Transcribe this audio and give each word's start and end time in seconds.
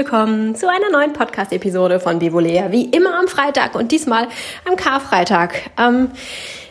willkommen 0.00 0.54
zu 0.54 0.66
einer 0.66 0.88
neuen 0.90 1.12
Podcast-Episode 1.12 2.00
von 2.00 2.20
Bivolea. 2.20 2.72
Wie 2.72 2.86
immer 2.86 3.18
am 3.18 3.28
Freitag 3.28 3.74
und 3.74 3.92
diesmal 3.92 4.28
am 4.66 4.74
Karfreitag, 4.74 5.68
am 5.76 6.12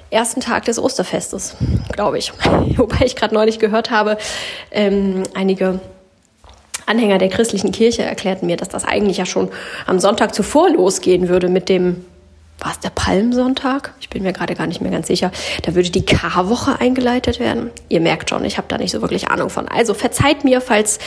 ersten 0.09 0.41
Tag 0.41 0.65
des 0.65 0.79
Osterfestes, 0.79 1.55
glaube 1.91 2.17
ich. 2.17 2.33
Wobei 2.75 3.05
ich 3.05 3.15
gerade 3.15 3.35
neulich 3.35 3.59
gehört 3.59 3.91
habe, 3.91 4.17
ähm, 4.71 5.21
einige 5.35 5.79
Anhänger 6.87 7.19
der 7.19 7.29
christlichen 7.29 7.71
Kirche 7.71 8.01
erklärten 8.01 8.47
mir, 8.47 8.57
dass 8.57 8.69
das 8.69 8.83
eigentlich 8.83 9.17
ja 9.17 9.27
schon 9.27 9.49
am 9.85 9.99
Sonntag 9.99 10.33
zuvor 10.33 10.71
losgehen 10.71 11.29
würde 11.29 11.49
mit 11.49 11.69
dem 11.69 12.03
war 12.59 12.71
es 12.71 12.79
der 12.79 12.89
Palmsonntag? 12.89 13.93
Ich 14.01 14.09
bin 14.09 14.23
mir 14.23 14.33
gerade 14.33 14.55
gar 14.55 14.67
nicht 14.67 14.81
mehr 14.81 14.91
ganz 14.91 15.07
sicher. 15.07 15.31
Da 15.63 15.75
würde 15.75 15.89
die 15.89 16.05
Karwoche 16.05 16.79
eingeleitet 16.79 17.39
werden. 17.39 17.71
Ihr 17.89 18.01
merkt 18.01 18.29
schon, 18.29 18.45
ich 18.45 18.57
habe 18.57 18.67
da 18.67 18.77
nicht 18.77 18.91
so 18.91 19.01
wirklich 19.01 19.29
Ahnung 19.29 19.49
von. 19.49 19.67
Also 19.67 19.93
verzeiht 19.93 20.43
mir, 20.43 20.61
falls 20.61 20.99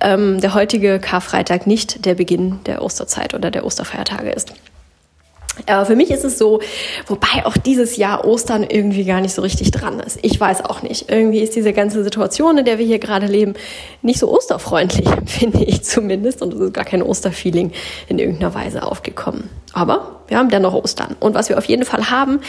ähm, 0.00 0.40
der 0.40 0.54
heutige 0.54 0.98
Karfreitag 0.98 1.66
nicht 1.66 2.04
der 2.04 2.14
Beginn 2.14 2.60
der 2.66 2.82
Osterzeit 2.82 3.34
oder 3.34 3.50
der 3.50 3.64
Osterfeiertage 3.64 4.30
ist. 4.30 4.52
Äh, 5.66 5.84
für 5.84 5.96
mich 5.96 6.10
ist 6.10 6.24
es 6.24 6.38
so, 6.38 6.60
wobei 7.06 7.44
auch 7.44 7.56
dieses 7.56 7.96
Jahr 7.96 8.24
Ostern 8.24 8.64
irgendwie 8.64 9.04
gar 9.04 9.20
nicht 9.20 9.34
so 9.34 9.42
richtig 9.42 9.70
dran 9.70 10.00
ist. 10.00 10.18
Ich 10.22 10.38
weiß 10.38 10.64
auch 10.64 10.82
nicht. 10.82 11.10
Irgendwie 11.10 11.40
ist 11.40 11.56
diese 11.56 11.72
ganze 11.72 12.02
Situation, 12.04 12.58
in 12.58 12.64
der 12.64 12.78
wir 12.78 12.86
hier 12.86 12.98
gerade 12.98 13.26
leben, 13.26 13.54
nicht 14.02 14.18
so 14.18 14.30
osterfreundlich, 14.30 15.08
finde 15.26 15.64
ich 15.64 15.82
zumindest. 15.82 16.42
Und 16.42 16.54
es 16.54 16.60
ist 16.60 16.74
gar 16.74 16.84
kein 16.84 17.02
Osterfeeling 17.02 17.72
in 18.08 18.18
irgendeiner 18.18 18.54
Weise 18.54 18.82
aufgekommen. 18.82 19.48
Aber 19.72 20.22
wir 20.28 20.38
haben 20.38 20.50
dennoch 20.50 20.74
Ostern. 20.74 21.16
Und 21.20 21.34
was 21.34 21.48
wir 21.48 21.58
auf 21.58 21.64
jeden 21.66 21.84
Fall 21.84 22.10
haben, 22.10 22.40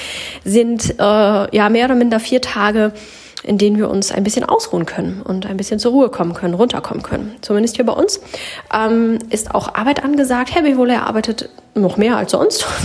sind 0.43 0.95
äh, 0.99 1.55
ja 1.55 1.69
mehr 1.69 1.85
oder 1.85 1.95
minder 1.95 2.19
vier 2.19 2.41
Tage, 2.41 2.93
in 3.43 3.57
denen 3.57 3.77
wir 3.77 3.89
uns 3.89 4.11
ein 4.11 4.23
bisschen 4.23 4.43
ausruhen 4.43 4.85
können 4.85 5.21
und 5.21 5.45
ein 5.45 5.57
bisschen 5.57 5.79
zur 5.79 5.91
Ruhe 5.91 6.09
kommen 6.09 6.33
können, 6.33 6.53
runterkommen 6.53 7.03
können. 7.03 7.35
Zumindest 7.41 7.75
hier 7.75 7.85
bei 7.85 7.93
uns 7.93 8.19
ähm, 8.73 9.19
ist 9.29 9.53
auch 9.53 9.75
Arbeit 9.75 10.03
angesagt. 10.03 10.53
Herr 10.53 10.63
Bewohler 10.63 11.07
arbeitet 11.07 11.49
noch 11.73 11.97
mehr 11.97 12.17
als 12.17 12.31
sonst. 12.31 12.65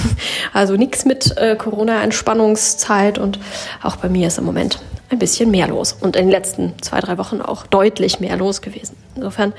Also 0.53 0.77
nichts 0.77 1.05
mit 1.05 1.37
äh, 1.37 1.55
Corona-Entspannungszeit 1.55 3.19
und 3.19 3.39
auch 3.83 3.97
bei 3.97 4.09
mir 4.09 4.29
ist 4.29 4.39
im 4.39 4.45
Moment 4.45 4.79
ein 5.09 5.19
bisschen 5.19 5.51
mehr 5.51 5.69
los 5.69 5.93
und 5.93 6.17
in 6.17 6.27
den 6.27 6.31
letzten 6.31 6.75
zwei, 6.81 7.01
drei 7.01 7.17
Wochen 7.19 7.41
auch 7.41 7.67
deutlich 7.67 8.19
mehr 8.21 8.37
los 8.37 8.61
gewesen. 8.61 8.97
Insofern 9.15 9.53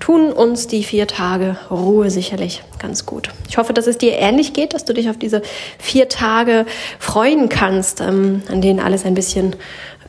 tun 0.00 0.32
uns 0.32 0.66
die 0.66 0.82
vier 0.82 1.06
Tage 1.06 1.56
Ruhe 1.70 2.10
sicherlich 2.10 2.62
ganz 2.78 3.06
gut. 3.06 3.30
Ich 3.48 3.56
hoffe, 3.56 3.72
dass 3.72 3.86
es 3.86 3.98
dir 3.98 4.14
ähnlich 4.14 4.52
geht, 4.52 4.74
dass 4.74 4.84
du 4.84 4.92
dich 4.92 5.08
auf 5.08 5.16
diese 5.16 5.42
vier 5.78 6.08
Tage 6.08 6.66
freuen 6.98 7.48
kannst, 7.48 8.00
ähm, 8.00 8.42
an 8.48 8.60
denen 8.60 8.80
alles 8.80 9.04
ein 9.04 9.14
bisschen 9.14 9.54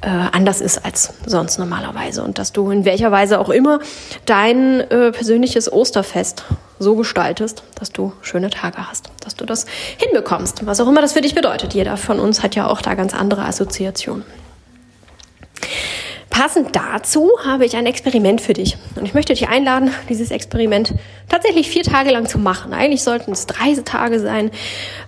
äh, 0.02 0.08
anders 0.10 0.62
ist 0.62 0.84
als 0.84 1.14
sonst 1.26 1.60
normalerweise 1.60 2.24
und 2.24 2.40
dass 2.40 2.52
du 2.52 2.72
in 2.72 2.86
welcher 2.86 3.12
Weise 3.12 3.40
auch 3.40 3.50
immer 3.50 3.80
dein 4.26 4.82
äh, 4.82 5.12
persönliches 5.12 5.72
Osterfest 5.72 6.44
so 6.80 6.96
gestaltest, 6.96 7.64
dass 7.76 7.92
du 7.92 8.12
schöne 8.22 8.50
Tage 8.50 8.90
hast, 8.90 9.12
dass 9.20 9.36
du 9.36 9.46
das 9.46 9.68
hinbekommst, 9.98 10.66
was 10.66 10.80
auch 10.80 10.88
immer 10.88 11.02
das 11.02 11.14
für 11.14 11.22
dich 11.22 11.36
bedeutet. 11.36 11.74
Jeder 11.74 11.98
von 11.98 12.20
uns 12.20 12.42
hat 12.42 12.56
ja 12.56 12.68
auch 12.68 12.82
da 12.82 12.96
ganz 12.96 13.14
andere 13.14 13.46
Assoziationen. 13.46 14.24
Passend 16.32 16.76
dazu 16.78 17.30
habe 17.46 17.66
ich 17.66 17.76
ein 17.76 17.86
Experiment 17.86 18.40
für 18.40 18.54
dich. 18.54 18.78
Und 18.96 19.06
ich 19.06 19.14
möchte 19.14 19.34
dich 19.34 19.50
einladen, 19.50 19.92
dieses 20.10 20.32
Experiment 20.32 20.94
tatsächlich 21.28 21.70
vier 21.70 21.84
Tage 21.84 22.10
lang 22.10 22.26
zu 22.26 22.40
machen. 22.40 22.74
Eigentlich 22.74 23.04
sollten 23.04 23.34
es 23.34 23.46
drei 23.48 23.76
Tage 23.76 24.20
sein, 24.20 24.50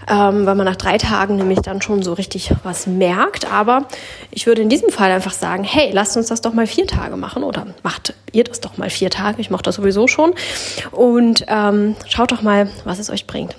ähm, 0.10 0.46
weil 0.46 0.56
man 0.56 0.66
nach 0.66 0.76
drei 0.76 0.98
Tagen 0.98 1.38
nämlich 1.38 1.60
dann 1.60 1.82
schon 1.82 2.04
so 2.04 2.12
richtig 2.12 2.52
was 2.64 2.88
merkt. 2.88 3.50
Aber 3.52 3.88
ich 4.32 4.48
würde 4.48 4.62
in 4.62 4.70
diesem 4.70 4.90
Fall 4.90 5.12
einfach 5.12 5.32
sagen, 5.32 5.64
hey, 5.64 5.92
lasst 5.94 6.18
uns 6.18 6.28
das 6.28 6.42
doch 6.42 6.54
mal 6.54 6.68
vier 6.68 6.88
Tage 6.88 7.16
machen 7.16 7.44
oder 7.44 7.68
macht 7.84 8.14
ihr 8.33 8.44
das 8.44 8.60
doch 8.60 8.78
mal 8.78 8.89
vier 8.89 9.10
Tage. 9.10 9.39
Ich 9.39 9.50
mache 9.50 9.64
das 9.64 9.76
sowieso 9.76 10.08
schon. 10.08 10.33
Und 10.92 11.45
ähm, 11.48 11.95
schaut 12.10 12.33
doch 12.33 12.42
mal, 12.42 12.70
was 12.83 13.00
es 13.00 13.10
euch 13.10 13.28
bringt. 13.28 13.56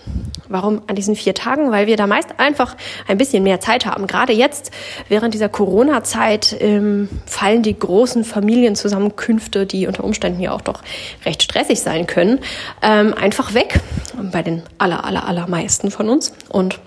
Warum 0.54 0.82
an 0.86 0.94
diesen 0.94 1.16
vier 1.16 1.34
Tagen? 1.34 1.72
Weil 1.72 1.88
wir 1.88 1.96
da 1.96 2.06
meist 2.06 2.38
einfach 2.38 2.76
ein 3.08 3.18
bisschen 3.18 3.42
mehr 3.42 3.58
Zeit 3.58 3.86
haben. 3.86 4.06
Gerade 4.06 4.32
jetzt, 4.32 4.70
während 5.08 5.34
dieser 5.34 5.48
Corona-Zeit, 5.48 6.56
ähm, 6.60 7.08
fallen 7.26 7.64
die 7.64 7.76
großen 7.76 8.22
Familienzusammenkünfte, 8.22 9.66
die 9.66 9.88
unter 9.88 10.04
Umständen 10.04 10.40
ja 10.40 10.52
auch 10.52 10.60
doch 10.60 10.82
recht 11.24 11.42
stressig 11.42 11.80
sein 11.80 12.06
können, 12.06 12.38
ähm, 12.82 13.14
einfach 13.14 13.54
weg. 13.54 13.80
Bei 14.30 14.42
den 14.42 14.62
aller, 14.78 15.04
aller, 15.04 15.26
allermeisten 15.26 15.90
von 15.90 16.08
uns. 16.08 16.32
Und 16.48 16.78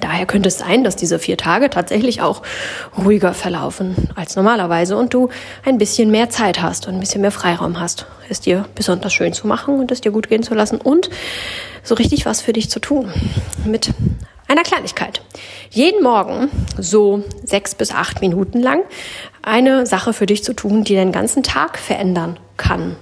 Daher 0.00 0.26
könnte 0.26 0.48
es 0.48 0.58
sein, 0.58 0.84
dass 0.84 0.96
diese 0.96 1.18
vier 1.18 1.36
Tage 1.36 1.70
tatsächlich 1.70 2.20
auch 2.20 2.42
ruhiger 2.98 3.32
verlaufen 3.32 4.08
als 4.16 4.36
normalerweise 4.36 4.96
und 4.96 5.14
du 5.14 5.28
ein 5.64 5.78
bisschen 5.78 6.10
mehr 6.10 6.30
Zeit 6.30 6.60
hast 6.60 6.88
und 6.88 6.94
ein 6.94 7.00
bisschen 7.00 7.20
mehr 7.20 7.30
Freiraum 7.30 7.78
hast, 7.78 8.06
es 8.28 8.40
dir 8.40 8.66
besonders 8.74 9.12
schön 9.12 9.32
zu 9.32 9.46
machen 9.46 9.78
und 9.78 9.92
es 9.92 10.00
dir 10.00 10.10
gut 10.10 10.28
gehen 10.28 10.42
zu 10.42 10.54
lassen 10.54 10.80
und 10.80 11.10
so 11.82 11.94
richtig 11.94 12.26
was 12.26 12.40
für 12.40 12.52
dich 12.52 12.70
zu 12.70 12.80
tun. 12.80 13.12
Mit 13.64 13.90
einer 14.48 14.62
Kleinigkeit. 14.62 15.22
Jeden 15.70 16.02
Morgen 16.02 16.50
so 16.78 17.24
sechs 17.44 17.74
bis 17.74 17.92
acht 17.92 18.20
Minuten 18.20 18.60
lang 18.60 18.80
eine 19.42 19.86
Sache 19.86 20.12
für 20.12 20.26
dich 20.26 20.44
zu 20.44 20.54
tun, 20.54 20.84
die 20.84 20.94
den 20.94 21.12
ganzen 21.12 21.42
Tag 21.42 21.78
verändern 21.78 22.38
kann. 22.56 22.96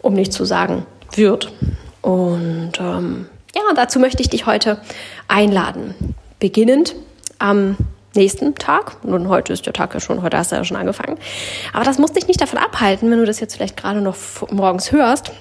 Um 0.00 0.14
nicht 0.14 0.32
zu 0.32 0.44
sagen 0.44 0.86
wird. 1.12 1.52
Und 2.02 2.72
ähm, 2.78 3.26
ja, 3.54 3.62
dazu 3.74 3.98
möchte 3.98 4.22
ich 4.22 4.28
dich 4.28 4.46
heute 4.46 4.80
einladen. 5.28 6.14
Beginnend 6.38 6.94
am 7.38 7.76
nächsten 8.14 8.54
Tag. 8.54 9.04
Nun, 9.04 9.28
heute 9.28 9.52
ist 9.52 9.66
der 9.66 9.72
Tag 9.72 9.94
ja 9.94 10.00
schon, 10.00 10.22
heute 10.22 10.38
hast 10.38 10.52
du 10.52 10.56
ja 10.56 10.64
schon 10.64 10.76
angefangen. 10.76 11.18
Aber 11.72 11.84
das 11.84 11.98
muss 11.98 12.12
dich 12.12 12.26
nicht 12.26 12.40
davon 12.40 12.58
abhalten, 12.58 13.10
wenn 13.10 13.18
du 13.18 13.26
das 13.26 13.40
jetzt 13.40 13.54
vielleicht 13.54 13.76
gerade 13.76 14.00
noch 14.00 14.16
morgens 14.50 14.92
hörst, 14.92 15.32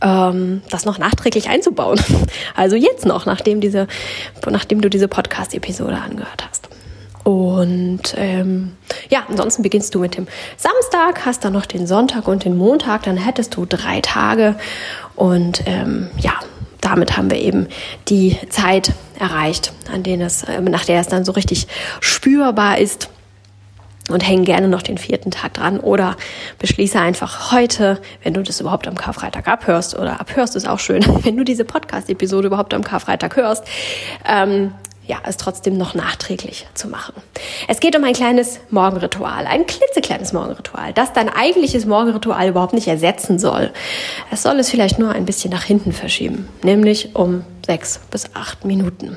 ähm, 0.00 0.62
das 0.70 0.84
noch 0.84 0.98
nachträglich 0.98 1.48
einzubauen. 1.48 2.00
Also 2.54 2.76
jetzt 2.76 3.06
noch, 3.06 3.24
nachdem, 3.24 3.60
diese, 3.60 3.86
nachdem 4.48 4.80
du 4.80 4.90
diese 4.90 5.06
Podcast-Episode 5.06 5.96
angehört 5.96 6.44
hast. 6.48 6.68
Und 7.24 8.14
ähm, 8.16 8.72
ja, 9.10 9.24
ansonsten 9.28 9.62
beginnst 9.62 9.94
du 9.94 10.00
mit 10.00 10.16
dem 10.16 10.26
Samstag, 10.56 11.26
hast 11.26 11.44
dann 11.44 11.52
noch 11.52 11.66
den 11.66 11.86
Sonntag 11.86 12.26
und 12.26 12.44
den 12.44 12.56
Montag, 12.56 13.02
dann 13.04 13.16
hättest 13.16 13.54
du 13.54 13.66
drei 13.66 14.00
Tage. 14.00 14.56
Und 15.14 15.62
ähm, 15.66 16.10
ja, 16.18 16.40
damit 16.80 17.16
haben 17.16 17.30
wir 17.30 17.38
eben 17.38 17.68
die 18.08 18.36
Zeit 18.50 18.92
erreicht, 19.18 19.72
an 19.92 20.02
denen 20.02 20.22
es, 20.22 20.44
äh, 20.44 20.60
nach 20.60 20.84
der 20.84 21.00
es 21.00 21.08
dann 21.08 21.24
so 21.24 21.32
richtig 21.32 21.66
spürbar 22.00 22.78
ist. 22.78 23.10
Und 24.10 24.26
hängen 24.26 24.46
gerne 24.46 24.68
noch 24.68 24.80
den 24.80 24.96
vierten 24.96 25.30
Tag 25.30 25.52
dran 25.52 25.78
oder 25.78 26.16
beschließe 26.58 26.98
einfach 26.98 27.52
heute, 27.52 28.00
wenn 28.22 28.32
du 28.32 28.42
das 28.42 28.58
überhaupt 28.58 28.88
am 28.88 28.94
Karfreitag 28.94 29.46
abhörst 29.46 29.98
oder 29.98 30.18
abhörst 30.18 30.56
ist 30.56 30.66
auch 30.66 30.78
schön, 30.78 31.04
wenn 31.24 31.36
du 31.36 31.44
diese 31.44 31.66
Podcast-Episode 31.66 32.46
überhaupt 32.46 32.72
am 32.72 32.82
Karfreitag 32.82 33.36
hörst, 33.36 33.64
ähm, 34.26 34.72
ja, 35.08 35.16
es 35.24 35.38
trotzdem 35.38 35.78
noch 35.78 35.94
nachträglich 35.94 36.66
zu 36.74 36.86
machen. 36.86 37.14
Es 37.66 37.80
geht 37.80 37.96
um 37.96 38.04
ein 38.04 38.12
kleines 38.12 38.60
Morgenritual, 38.70 39.46
ein 39.46 39.66
klitzekleines 39.66 40.34
Morgenritual, 40.34 40.92
das 40.92 41.14
dein 41.14 41.30
eigentliches 41.30 41.86
Morgenritual 41.86 42.48
überhaupt 42.48 42.74
nicht 42.74 42.86
ersetzen 42.86 43.38
soll. 43.38 43.72
Es 44.30 44.42
soll 44.42 44.58
es 44.60 44.68
vielleicht 44.68 44.98
nur 44.98 45.10
ein 45.10 45.24
bisschen 45.24 45.50
nach 45.50 45.64
hinten 45.64 45.92
verschieben, 45.92 46.48
nämlich 46.62 47.16
um 47.16 47.44
sechs 47.64 48.00
bis 48.10 48.34
acht 48.34 48.66
Minuten. 48.66 49.16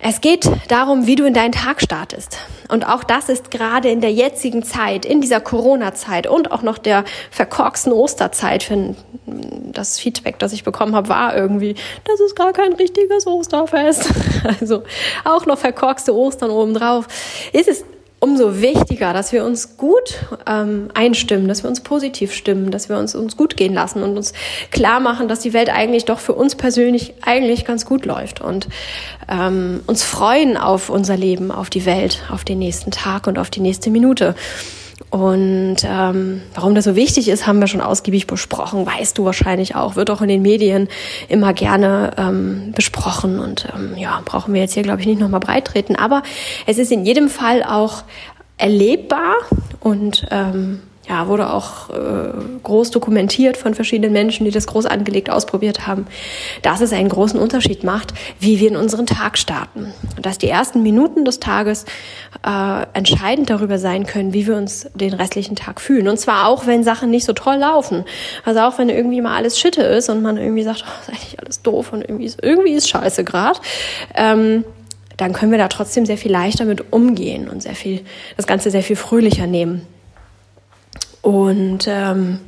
Es 0.00 0.20
geht 0.20 0.48
darum, 0.68 1.06
wie 1.06 1.16
du 1.16 1.24
in 1.24 1.34
deinen 1.34 1.52
Tag 1.52 1.82
startest. 1.82 2.38
Und 2.68 2.86
auch 2.86 3.02
das 3.02 3.28
ist 3.28 3.50
gerade 3.50 3.88
in 3.88 4.00
der 4.00 4.12
jetzigen 4.12 4.62
Zeit, 4.62 5.04
in 5.04 5.20
dieser 5.20 5.40
Corona-Zeit 5.40 6.26
und 6.26 6.52
auch 6.52 6.62
noch 6.62 6.78
der 6.78 7.04
verkorksten 7.30 7.92
Osterzeit, 7.92 8.62
für 8.62 8.94
das 9.26 9.98
Feedback, 9.98 10.38
das 10.38 10.52
ich 10.52 10.62
bekommen 10.62 10.94
habe, 10.94 11.08
war 11.08 11.36
irgendwie, 11.36 11.74
das 12.04 12.20
ist 12.20 12.36
gar 12.36 12.52
kein 12.52 12.74
richtiges 12.74 13.26
Osterfest. 13.26 14.08
Also 14.60 14.82
auch 15.24 15.46
noch 15.46 15.58
verkorkste 15.58 16.14
Ostern 16.14 16.50
obendrauf. 16.50 17.06
Ist 17.52 17.68
es 17.68 17.84
umso 18.20 18.60
wichtiger, 18.60 19.12
dass 19.12 19.32
wir 19.32 19.44
uns 19.44 19.76
gut 19.76 20.26
ähm, 20.46 20.88
einstimmen, 20.94 21.46
dass 21.48 21.62
wir 21.62 21.70
uns 21.70 21.80
positiv 21.80 22.32
stimmen, 22.32 22.70
dass 22.70 22.88
wir 22.88 22.98
uns, 22.98 23.14
uns 23.14 23.36
gut 23.36 23.56
gehen 23.56 23.74
lassen 23.74 24.02
und 24.02 24.16
uns 24.16 24.32
klar 24.70 25.00
machen, 25.00 25.28
dass 25.28 25.40
die 25.40 25.52
Welt 25.52 25.70
eigentlich 25.70 26.04
doch 26.04 26.18
für 26.18 26.34
uns 26.34 26.56
persönlich 26.56 27.14
eigentlich 27.22 27.64
ganz 27.64 27.84
gut 27.84 28.06
läuft 28.06 28.40
und 28.40 28.68
ähm, 29.28 29.80
uns 29.86 30.02
freuen 30.02 30.56
auf 30.56 30.90
unser 30.90 31.16
Leben, 31.16 31.50
auf 31.50 31.70
die 31.70 31.86
Welt, 31.86 32.24
auf 32.30 32.44
den 32.44 32.58
nächsten 32.58 32.90
Tag 32.90 33.26
und 33.26 33.38
auf 33.38 33.50
die 33.50 33.60
nächste 33.60 33.90
Minute. 33.90 34.34
Und 35.10 35.76
ähm, 35.84 36.42
warum 36.54 36.74
das 36.74 36.84
so 36.84 36.94
wichtig 36.94 37.28
ist, 37.28 37.46
haben 37.46 37.60
wir 37.60 37.66
schon 37.66 37.80
ausgiebig 37.80 38.26
besprochen, 38.26 38.84
weißt 38.84 39.16
du 39.16 39.24
wahrscheinlich 39.24 39.74
auch, 39.74 39.96
wird 39.96 40.10
auch 40.10 40.20
in 40.20 40.28
den 40.28 40.42
Medien 40.42 40.88
immer 41.28 41.54
gerne 41.54 42.10
ähm, 42.18 42.72
besprochen. 42.74 43.38
Und 43.38 43.68
ähm, 43.74 43.96
ja, 43.96 44.20
brauchen 44.24 44.52
wir 44.52 44.60
jetzt 44.60 44.74
hier, 44.74 44.82
glaube 44.82 45.00
ich, 45.00 45.06
nicht 45.06 45.20
nochmal 45.20 45.40
breit 45.40 45.66
treten. 45.66 45.96
Aber 45.96 46.22
es 46.66 46.78
ist 46.78 46.92
in 46.92 47.06
jedem 47.06 47.28
Fall 47.28 47.62
auch 47.62 48.02
erlebbar 48.58 49.34
und 49.80 50.26
ähm, 50.30 50.82
ja, 51.08 51.26
wurde 51.26 51.50
auch 51.52 51.88
äh, 51.90 52.32
groß 52.62 52.90
dokumentiert 52.90 53.56
von 53.56 53.74
verschiedenen 53.74 54.12
Menschen, 54.12 54.44
die 54.44 54.50
das 54.50 54.66
groß 54.66 54.86
angelegt 54.86 55.30
ausprobiert 55.30 55.86
haben, 55.86 56.06
dass 56.62 56.80
es 56.80 56.92
einen 56.92 57.08
großen 57.08 57.40
Unterschied 57.40 57.82
macht, 57.82 58.12
wie 58.40 58.60
wir 58.60 58.68
in 58.68 58.76
unseren 58.76 59.06
Tag 59.06 59.38
starten. 59.38 59.92
Und 60.16 60.26
dass 60.26 60.36
die 60.36 60.48
ersten 60.48 60.82
Minuten 60.82 61.24
des 61.24 61.40
Tages 61.40 61.86
äh, 62.46 62.82
entscheidend 62.92 63.48
darüber 63.48 63.78
sein 63.78 64.04
können, 64.04 64.34
wie 64.34 64.46
wir 64.46 64.56
uns 64.56 64.88
den 64.94 65.14
restlichen 65.14 65.56
Tag 65.56 65.80
fühlen. 65.80 66.08
Und 66.08 66.18
zwar 66.18 66.46
auch, 66.46 66.66
wenn 66.66 66.84
Sachen 66.84 67.10
nicht 67.10 67.24
so 67.24 67.32
toll 67.32 67.56
laufen. 67.56 68.04
Also 68.44 68.60
auch 68.60 68.78
wenn 68.78 68.90
irgendwie 68.90 69.22
mal 69.22 69.36
alles 69.36 69.58
Schitte 69.58 69.82
ist 69.82 70.10
und 70.10 70.20
man 70.22 70.36
irgendwie 70.36 70.62
sagt, 70.62 70.84
oh, 70.86 71.00
ist 71.02 71.08
eigentlich 71.08 71.40
alles 71.40 71.62
doof 71.62 71.92
und 71.92 72.02
irgendwie 72.02 72.26
ist, 72.26 72.42
irgendwie 72.42 72.72
ist 72.72 72.88
scheiße 72.88 73.24
gerade. 73.24 73.58
Ähm, 74.14 74.64
dann 75.16 75.32
können 75.32 75.50
wir 75.52 75.58
da 75.58 75.68
trotzdem 75.68 76.06
sehr 76.06 76.18
viel 76.18 76.30
leichter 76.30 76.64
mit 76.64 76.92
umgehen 76.92 77.48
und 77.48 77.62
sehr 77.62 77.74
viel, 77.74 78.02
das 78.36 78.46
Ganze 78.46 78.70
sehr 78.70 78.82
viel 78.82 78.94
fröhlicher 78.94 79.46
nehmen. 79.46 79.86
Und 81.28 81.86
ähm, 81.86 82.38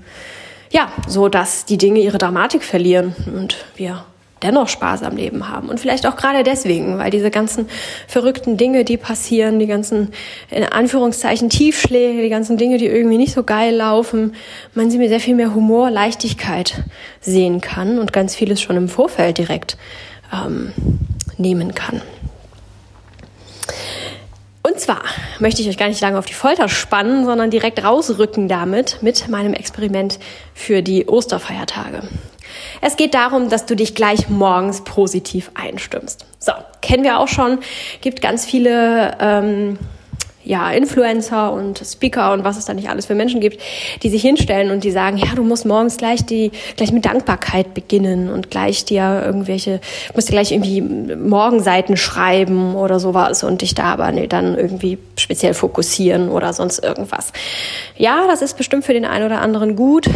ja, 0.70 0.90
so 1.06 1.28
dass 1.28 1.66
die 1.66 1.76
Dinge 1.76 2.00
ihre 2.00 2.16
Dramatik 2.16 2.62
verlieren 2.62 3.14
und 3.36 3.58
wir 3.76 4.06
dennoch 4.42 4.68
Spaß 4.68 5.02
am 5.02 5.16
Leben 5.16 5.50
haben. 5.50 5.68
Und 5.68 5.78
vielleicht 5.78 6.06
auch 6.06 6.16
gerade 6.16 6.44
deswegen, 6.44 6.96
weil 6.96 7.10
diese 7.10 7.30
ganzen 7.30 7.68
verrückten 8.08 8.56
Dinge, 8.56 8.84
die 8.86 8.96
passieren, 8.96 9.58
die 9.58 9.66
ganzen, 9.66 10.12
in 10.50 10.64
Anführungszeichen, 10.64 11.50
Tiefschläge, 11.50 12.22
die 12.22 12.30
ganzen 12.30 12.56
Dinge, 12.56 12.78
die 12.78 12.86
irgendwie 12.86 13.18
nicht 13.18 13.34
so 13.34 13.42
geil 13.42 13.74
laufen, 13.74 14.34
man 14.72 14.90
sie 14.90 14.96
mit 14.96 15.10
sehr 15.10 15.20
viel 15.20 15.34
mehr 15.34 15.54
Humor, 15.54 15.90
Leichtigkeit 15.90 16.82
sehen 17.20 17.60
kann 17.60 17.98
und 17.98 18.14
ganz 18.14 18.34
vieles 18.34 18.62
schon 18.62 18.78
im 18.78 18.88
Vorfeld 18.88 19.36
direkt 19.36 19.76
ähm, 20.32 20.72
nehmen 21.36 21.74
kann. 21.74 22.00
Und 24.62 24.78
zwar 24.78 25.02
möchte 25.38 25.62
ich 25.62 25.68
euch 25.68 25.78
gar 25.78 25.88
nicht 25.88 26.00
lange 26.00 26.18
auf 26.18 26.26
die 26.26 26.34
Folter 26.34 26.68
spannen, 26.68 27.24
sondern 27.24 27.50
direkt 27.50 27.82
rausrücken 27.82 28.46
damit 28.46 28.98
mit 29.00 29.28
meinem 29.28 29.54
Experiment 29.54 30.18
für 30.54 30.82
die 30.82 31.06
Osterfeiertage. 31.06 32.02
Es 32.80 32.96
geht 32.96 33.14
darum, 33.14 33.48
dass 33.48 33.64
du 33.64 33.74
dich 33.74 33.94
gleich 33.94 34.28
morgens 34.28 34.82
positiv 34.84 35.50
einstimmst. 35.54 36.26
So, 36.38 36.52
kennen 36.82 37.04
wir 37.04 37.18
auch 37.18 37.28
schon, 37.28 37.58
gibt 38.00 38.20
ganz 38.20 38.44
viele 38.44 39.16
ähm, 39.20 39.78
ja, 40.50 40.72
Influencer 40.72 41.52
und 41.52 41.80
Speaker 41.84 42.32
und 42.32 42.42
was 42.42 42.58
es 42.58 42.64
da 42.64 42.74
nicht 42.74 42.88
alles 42.88 43.06
für 43.06 43.14
Menschen 43.14 43.40
gibt, 43.40 43.60
die 44.02 44.10
sich 44.10 44.20
hinstellen 44.20 44.72
und 44.72 44.82
die 44.82 44.90
sagen, 44.90 45.16
ja, 45.16 45.28
du 45.36 45.44
musst 45.44 45.64
morgens 45.64 45.96
gleich 45.96 46.26
die, 46.26 46.50
gleich 46.76 46.90
mit 46.90 47.04
Dankbarkeit 47.04 47.72
beginnen 47.72 48.28
und 48.28 48.50
gleich 48.50 48.84
dir 48.84 49.22
irgendwelche, 49.24 49.80
musst 50.12 50.28
dir 50.28 50.32
gleich 50.32 50.50
irgendwie 50.50 50.80
Morgenseiten 50.80 51.96
schreiben 51.96 52.74
oder 52.74 52.98
sowas 52.98 53.44
und 53.44 53.62
dich 53.62 53.76
da 53.76 53.84
aber 53.84 54.10
nee, 54.10 54.26
dann 54.26 54.58
irgendwie 54.58 54.98
speziell 55.16 55.54
fokussieren 55.54 56.28
oder 56.28 56.52
sonst 56.52 56.82
irgendwas. 56.82 57.32
Ja, 57.96 58.26
das 58.26 58.42
ist 58.42 58.56
bestimmt 58.56 58.84
für 58.84 58.92
den 58.92 59.04
einen 59.04 59.26
oder 59.26 59.42
anderen 59.42 59.76
gut. 59.76 60.10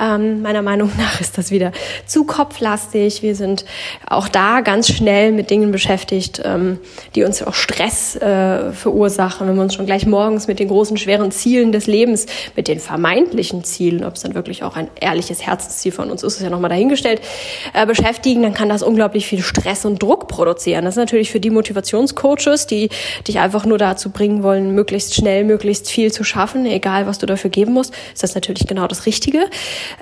Ähm, 0.00 0.40
meiner 0.42 0.62
Meinung 0.62 0.92
nach 0.98 1.20
ist 1.20 1.36
das 1.36 1.50
wieder 1.50 1.72
zu 2.06 2.22
kopflastig. 2.22 3.22
Wir 3.22 3.34
sind 3.34 3.64
auch 4.06 4.28
da 4.28 4.60
ganz 4.60 4.86
schnell 4.86 5.32
mit 5.32 5.50
Dingen 5.50 5.72
beschäftigt, 5.72 6.42
ähm, 6.44 6.78
die 7.16 7.24
uns 7.24 7.42
auch 7.42 7.54
Stress 7.54 8.14
äh, 8.14 8.70
verursachen, 8.70 9.48
wenn 9.48 9.56
wir 9.56 9.62
uns 9.62 9.79
schon 9.80 9.86
gleich 9.86 10.04
morgens 10.04 10.46
mit 10.46 10.58
den 10.58 10.68
großen, 10.68 10.98
schweren 10.98 11.30
Zielen 11.30 11.72
des 11.72 11.86
Lebens, 11.86 12.26
mit 12.54 12.68
den 12.68 12.80
vermeintlichen 12.80 13.64
Zielen, 13.64 14.04
ob 14.04 14.16
es 14.16 14.20
dann 14.20 14.34
wirklich 14.34 14.62
auch 14.62 14.76
ein 14.76 14.88
ehrliches 15.00 15.46
Herzensziel 15.46 15.90
von 15.90 16.10
uns 16.10 16.22
ist, 16.22 16.34
ist 16.36 16.42
ja 16.42 16.50
nochmal 16.50 16.68
dahingestellt, 16.68 17.22
äh, 17.72 17.86
beschäftigen, 17.86 18.42
dann 18.42 18.52
kann 18.52 18.68
das 18.68 18.82
unglaublich 18.82 19.26
viel 19.26 19.40
Stress 19.40 19.86
und 19.86 20.02
Druck 20.02 20.28
produzieren. 20.28 20.84
Das 20.84 20.94
ist 20.94 20.98
natürlich 20.98 21.30
für 21.30 21.40
die 21.40 21.48
Motivationscoaches, 21.48 22.66
die 22.66 22.90
dich 23.26 23.38
einfach 23.38 23.64
nur 23.64 23.78
dazu 23.78 24.10
bringen 24.10 24.42
wollen, 24.42 24.74
möglichst 24.74 25.14
schnell, 25.14 25.44
möglichst 25.44 25.90
viel 25.90 26.12
zu 26.12 26.24
schaffen, 26.24 26.66
egal 26.66 27.06
was 27.06 27.16
du 27.16 27.24
dafür 27.24 27.48
geben 27.48 27.72
musst, 27.72 27.94
ist 28.12 28.22
das 28.22 28.34
natürlich 28.34 28.66
genau 28.66 28.86
das 28.86 29.06
Richtige. 29.06 29.46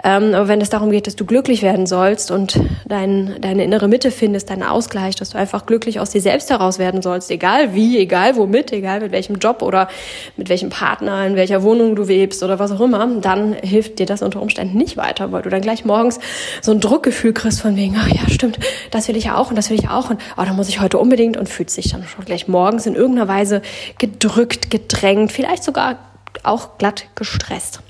Ähm, 0.02 0.34
aber 0.34 0.48
wenn 0.48 0.60
es 0.60 0.70
darum 0.70 0.90
geht, 0.90 1.06
dass 1.06 1.14
du 1.14 1.24
glücklich 1.24 1.62
werden 1.62 1.86
sollst 1.86 2.32
und 2.32 2.58
dein, 2.88 3.36
deine 3.40 3.62
innere 3.62 3.86
Mitte 3.86 4.10
findest, 4.10 4.50
deinen 4.50 4.64
Ausgleich, 4.64 5.14
dass 5.14 5.30
du 5.30 5.38
einfach 5.38 5.66
glücklich 5.66 6.00
aus 6.00 6.10
dir 6.10 6.20
selbst 6.20 6.50
heraus 6.50 6.80
werden 6.80 7.00
sollst, 7.00 7.30
egal 7.30 7.74
wie, 7.74 7.96
egal 7.98 8.34
womit, 8.34 8.72
egal 8.72 8.98
mit 8.98 9.12
welchem 9.12 9.36
Job 9.36 9.57
oder 9.62 9.88
mit 10.36 10.48
welchem 10.48 10.70
Partner, 10.70 11.26
in 11.26 11.36
welcher 11.36 11.62
Wohnung 11.62 11.96
du 11.96 12.04
lebst 12.04 12.42
oder 12.42 12.58
was 12.58 12.72
auch 12.72 12.80
immer, 12.80 13.06
dann 13.20 13.52
hilft 13.54 13.98
dir 13.98 14.06
das 14.06 14.22
unter 14.22 14.40
Umständen 14.40 14.76
nicht 14.78 14.96
weiter, 14.96 15.32
weil 15.32 15.42
du 15.42 15.50
dann 15.50 15.60
gleich 15.60 15.84
morgens 15.84 16.18
so 16.62 16.72
ein 16.72 16.80
Druckgefühl 16.80 17.32
kriegst 17.32 17.60
von 17.60 17.76
wegen, 17.76 17.96
ach 17.98 18.08
ja, 18.08 18.28
stimmt, 18.28 18.58
das 18.90 19.08
will 19.08 19.16
ich 19.16 19.24
ja 19.24 19.36
auch 19.36 19.50
und 19.50 19.56
das 19.56 19.70
will 19.70 19.78
ich 19.78 19.88
auch 19.88 20.10
und 20.10 20.20
oh, 20.36 20.42
da 20.44 20.52
muss 20.52 20.68
ich 20.68 20.80
heute 20.80 20.98
unbedingt 20.98 21.36
und 21.36 21.48
fühlst 21.48 21.76
dich 21.76 21.90
dann 21.90 22.04
schon 22.04 22.24
gleich 22.24 22.48
morgens 22.48 22.86
in 22.86 22.94
irgendeiner 22.94 23.28
Weise 23.28 23.62
gedrückt, 23.98 24.70
gedrängt, 24.70 25.32
vielleicht 25.32 25.64
sogar 25.64 25.98
auch 26.42 26.78
glatt 26.78 27.06
gestresst. 27.14 27.80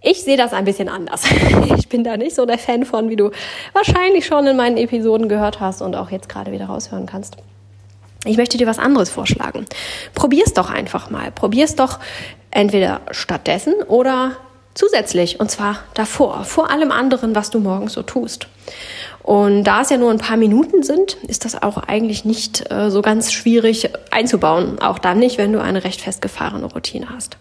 Ich 0.00 0.22
sehe 0.22 0.36
das 0.36 0.52
ein 0.52 0.64
bisschen 0.64 0.88
anders. 0.88 1.24
Ich 1.76 1.88
bin 1.88 2.04
da 2.04 2.16
nicht 2.18 2.34
so 2.34 2.44
der 2.44 2.58
Fan 2.58 2.84
von, 2.84 3.08
wie 3.08 3.16
du 3.16 3.30
wahrscheinlich 3.72 4.26
schon 4.26 4.46
in 4.46 4.56
meinen 4.56 4.76
Episoden 4.76 5.28
gehört 5.28 5.58
hast 5.58 5.80
und 5.80 5.96
auch 5.96 6.10
jetzt 6.10 6.28
gerade 6.28 6.52
wieder 6.52 6.66
raushören 6.66 7.06
kannst. 7.06 7.36
Ich 8.24 8.36
möchte 8.36 8.58
dir 8.58 8.66
was 8.66 8.78
anderes 8.78 9.10
vorschlagen. 9.10 9.66
Probier's 10.14 10.52
doch 10.52 10.70
einfach 10.70 11.10
mal. 11.10 11.30
Probier's 11.30 11.76
doch 11.76 11.98
entweder 12.50 13.00
stattdessen 13.10 13.74
oder 13.86 14.36
zusätzlich 14.74 15.40
und 15.40 15.50
zwar 15.50 15.80
davor, 15.94 16.44
vor 16.44 16.70
allem 16.70 16.92
anderen, 16.92 17.34
was 17.34 17.50
du 17.50 17.58
morgens 17.58 17.92
so 17.92 18.02
tust. 18.02 18.48
Und 19.22 19.64
da 19.64 19.82
es 19.82 19.90
ja 19.90 19.98
nur 19.98 20.10
ein 20.10 20.18
paar 20.18 20.36
Minuten 20.36 20.82
sind, 20.82 21.14
ist 21.26 21.44
das 21.44 21.62
auch 21.62 21.76
eigentlich 21.76 22.24
nicht 22.24 22.70
äh, 22.70 22.90
so 22.90 23.02
ganz 23.02 23.32
schwierig 23.32 23.90
einzubauen. 24.10 24.80
Auch 24.80 24.98
dann 24.98 25.18
nicht, 25.18 25.36
wenn 25.36 25.52
du 25.52 25.60
eine 25.60 25.84
recht 25.84 26.00
festgefahrene 26.00 26.66
Routine 26.66 27.08
hast 27.14 27.36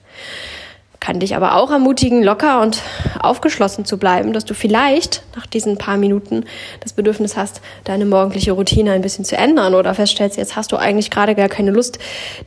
kann 0.99 1.19
dich 1.19 1.35
aber 1.35 1.55
auch 1.55 1.71
ermutigen, 1.71 2.23
locker 2.23 2.61
und 2.61 2.81
aufgeschlossen 3.19 3.85
zu 3.85 3.97
bleiben, 3.97 4.33
dass 4.33 4.45
du 4.45 4.53
vielleicht 4.53 5.23
nach 5.35 5.45
diesen 5.45 5.77
paar 5.77 5.97
Minuten 5.97 6.45
das 6.81 6.93
Bedürfnis 6.93 7.37
hast, 7.37 7.61
deine 7.83 8.05
morgendliche 8.05 8.51
Routine 8.51 8.91
ein 8.91 9.01
bisschen 9.01 9.23
zu 9.23 9.37
ändern 9.37 9.75
oder 9.75 9.93
feststellst, 9.93 10.37
jetzt 10.37 10.55
hast 10.55 10.71
du 10.71 10.77
eigentlich 10.77 11.11
gerade 11.11 11.35
gar 11.35 11.49
keine 11.49 11.71
Lust, 11.71 11.99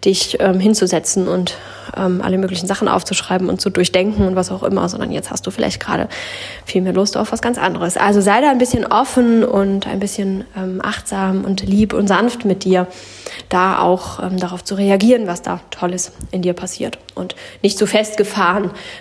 dich 0.04 0.38
ähm, 0.40 0.60
hinzusetzen 0.60 1.28
und 1.28 1.56
ähm, 1.96 2.20
alle 2.22 2.38
möglichen 2.38 2.66
Sachen 2.66 2.88
aufzuschreiben 2.88 3.48
und 3.48 3.60
zu 3.60 3.70
durchdenken 3.70 4.26
und 4.26 4.36
was 4.36 4.50
auch 4.50 4.62
immer, 4.62 4.88
sondern 4.88 5.10
jetzt 5.12 5.30
hast 5.30 5.46
du 5.46 5.50
vielleicht 5.50 5.80
gerade 5.80 6.08
viel 6.64 6.82
mehr 6.82 6.92
Lust 6.92 7.16
auf 7.16 7.32
was 7.32 7.42
ganz 7.42 7.58
anderes. 7.58 7.96
Also 7.96 8.20
sei 8.20 8.40
da 8.40 8.50
ein 8.50 8.58
bisschen 8.58 8.86
offen 8.86 9.44
und 9.44 9.86
ein 9.86 10.00
bisschen 10.00 10.44
ähm, 10.56 10.80
achtsam 10.82 11.44
und 11.44 11.62
lieb 11.62 11.92
und 11.92 12.08
sanft 12.08 12.44
mit 12.44 12.64
dir, 12.64 12.86
da 13.48 13.78
auch 13.80 14.22
ähm, 14.22 14.38
darauf 14.38 14.64
zu 14.64 14.74
reagieren, 14.74 15.26
was 15.26 15.42
da 15.42 15.60
Tolles 15.70 16.12
in 16.30 16.42
dir 16.42 16.52
passiert 16.52 16.98
und 17.14 17.34
nicht 17.62 17.78
zu 17.78 17.86
festgefahren. 17.86 18.39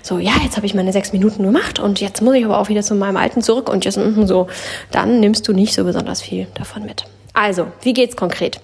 So, 0.02 0.20
ja, 0.20 0.34
jetzt 0.44 0.58
habe 0.58 0.66
ich 0.66 0.74
meine 0.74 0.92
sechs 0.92 1.14
Minuten 1.14 1.44
gemacht 1.44 1.80
und 1.80 2.00
jetzt 2.02 2.22
muss 2.22 2.36
ich 2.36 2.46
aber 2.46 2.60
auch 2.60 2.70
wieder 2.70 2.82
zu 2.82 2.96
meinem 2.96 3.18
Alten 3.18 3.42
zurück 3.42 3.70
und 3.70 3.86
jetzt 3.86 3.98
mm, 3.98 4.26
so. 4.26 4.48
Dann 4.92 5.20
nimmst 5.20 5.48
du 5.48 5.54
nicht 5.54 5.74
so 5.74 5.84
besonders 5.84 6.22
viel 6.22 6.48
davon 6.56 6.84
mit. 6.86 7.06
Also, 7.34 7.68
wie 7.82 7.94
geht's 7.94 8.16
konkret? 8.16 8.60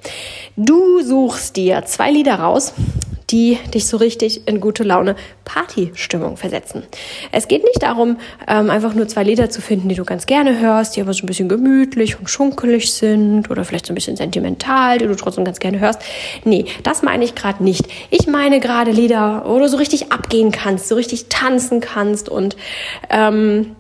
Du 0.56 1.02
suchst 1.02 1.56
dir 1.56 1.86
zwei 1.86 2.12
Lieder 2.12 2.36
raus, 2.36 2.74
die 3.32 3.58
dich 3.74 3.88
so 3.88 3.98
richtig 3.98 4.48
in 4.48 4.62
gute 4.62 4.84
Laune 4.84 5.16
Partystimmung 5.46 6.38
versetzen. 6.38 6.84
Es 7.32 7.48
geht 7.48 7.64
nicht 7.64 7.82
darum, 7.82 8.18
ähm, 8.48 8.70
einfach 8.70 8.94
nur 8.94 9.08
zwei 9.08 9.24
Lieder 9.24 9.50
zu 9.50 9.62
finden, 9.62 9.90
die 9.90 9.96
du 9.96 10.06
ganz 10.06 10.26
gerne 10.26 10.60
hörst, 10.60 10.96
die 10.96 11.02
aber 11.02 11.14
so 11.14 11.24
ein 11.24 11.28
bisschen 11.28 11.50
gemütlich 11.50 12.20
und 12.20 12.30
schunkelig 12.30 12.94
sind 12.94 13.50
oder 13.50 13.64
vielleicht 13.64 13.86
so 13.86 13.94
ein 13.94 13.96
bisschen 13.96 14.16
sentimental, 14.16 14.98
die 15.00 15.08
du 15.08 15.16
trotzdem 15.16 15.46
ganz 15.46 15.60
gerne 15.60 15.80
hörst. 15.80 16.02
Nee, 16.44 16.66
das 16.84 17.02
meine 17.04 17.24
ich 17.24 17.36
gerade 17.36 17.64
nicht. 17.64 17.84
Ich 18.10 18.28
meine 18.28 18.60
gerade 18.60 18.92
Lieder, 18.92 19.44
wo 19.46 19.60
du 19.60 19.68
so 19.68 19.78
richtig 19.78 20.12
abgehen 20.12 20.52
kannst, 20.52 20.88
so 20.88 20.96
richtig 20.96 21.28
tanzen 21.30 21.82
kannst 21.82 22.30
und 22.30 22.56
ähm, 23.10 23.76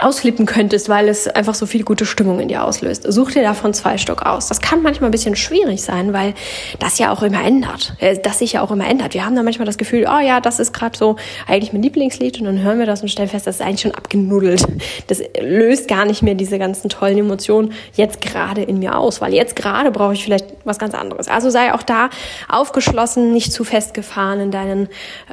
ausflippen 0.00 0.46
könntest, 0.46 0.88
weil 0.88 1.08
es 1.08 1.28
einfach 1.28 1.54
so 1.54 1.64
viel 1.64 1.84
gute 1.84 2.06
Stimmung 2.06 2.40
in 2.40 2.48
dir 2.48 2.64
auslöst. 2.64 3.04
Such 3.06 3.30
dir 3.32 3.42
davon 3.42 3.72
zwei 3.72 3.98
Stück 3.98 4.22
aus. 4.22 4.48
Das 4.48 4.60
kann 4.60 4.82
manchmal 4.82 5.10
ein 5.10 5.12
bisschen 5.12 5.36
schwierig 5.36 5.82
sein, 5.82 6.12
weil 6.12 6.34
das 6.80 6.98
ja 6.98 7.12
auch 7.12 7.22
immer 7.22 7.44
ändert. 7.44 7.94
Äh, 8.00 8.18
das 8.18 8.40
sich 8.40 8.54
ja 8.54 8.62
auch 8.62 8.72
immer 8.72 8.88
ändert. 8.88 9.14
Wir 9.14 9.24
haben 9.24 9.36
da 9.36 9.44
manchmal 9.44 9.66
das 9.66 9.78
Gefühl, 9.78 10.06
oh 10.08 10.18
ja, 10.18 10.40
das 10.40 10.58
ist 10.58 10.72
gerade 10.72 10.98
so 10.98 11.16
eigentlich 11.46 11.72
mein 11.72 11.82
Lieblingslied 11.82 12.40
und 12.40 12.46
dann 12.46 12.62
hören 12.62 12.80
wir 12.80 12.86
das 12.86 13.02
und 13.02 13.08
stellen 13.08 13.28
fest, 13.28 13.46
das 13.46 13.56
ist 13.56 13.62
eigentlich 13.62 13.82
schon 13.82 13.94
abgenuddelt. 13.94 14.64
Das 15.06 15.22
löst 15.40 15.86
gar 15.86 16.04
nicht 16.04 16.22
mehr 16.22 16.34
diese 16.34 16.58
ganzen 16.58 16.88
tollen 16.88 17.18
Emotionen 17.18 17.72
jetzt 17.94 18.20
gerade 18.20 18.62
in 18.62 18.80
mir 18.80 18.98
aus, 18.98 19.20
weil 19.20 19.34
jetzt 19.34 19.54
gerade 19.54 19.92
brauche 19.92 20.14
ich 20.14 20.24
vielleicht 20.24 20.46
was 20.64 20.80
ganz 20.80 20.94
anderes. 20.94 21.28
Also 21.28 21.48
sei 21.48 21.72
auch 21.72 21.84
da 21.84 22.10
aufgeschlossen, 22.48 23.32
nicht 23.32 23.52
zu 23.52 23.62
festgefahren 23.62 24.40
in 24.40 24.50
deinen 24.50 24.88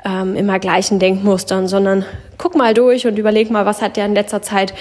ähm, 0.05 0.35
immer 0.35 0.59
gleichen 0.59 0.99
Denkmustern, 0.99 1.67
sondern 1.67 2.05
guck 2.37 2.55
mal 2.55 2.73
durch 2.73 3.07
und 3.07 3.17
überleg 3.17 3.49
mal, 3.49 3.65
was 3.65 3.81
hat 3.81 3.97
dir 3.97 4.05
in 4.05 4.13
letzter 4.13 4.42
Zeit 4.43 4.73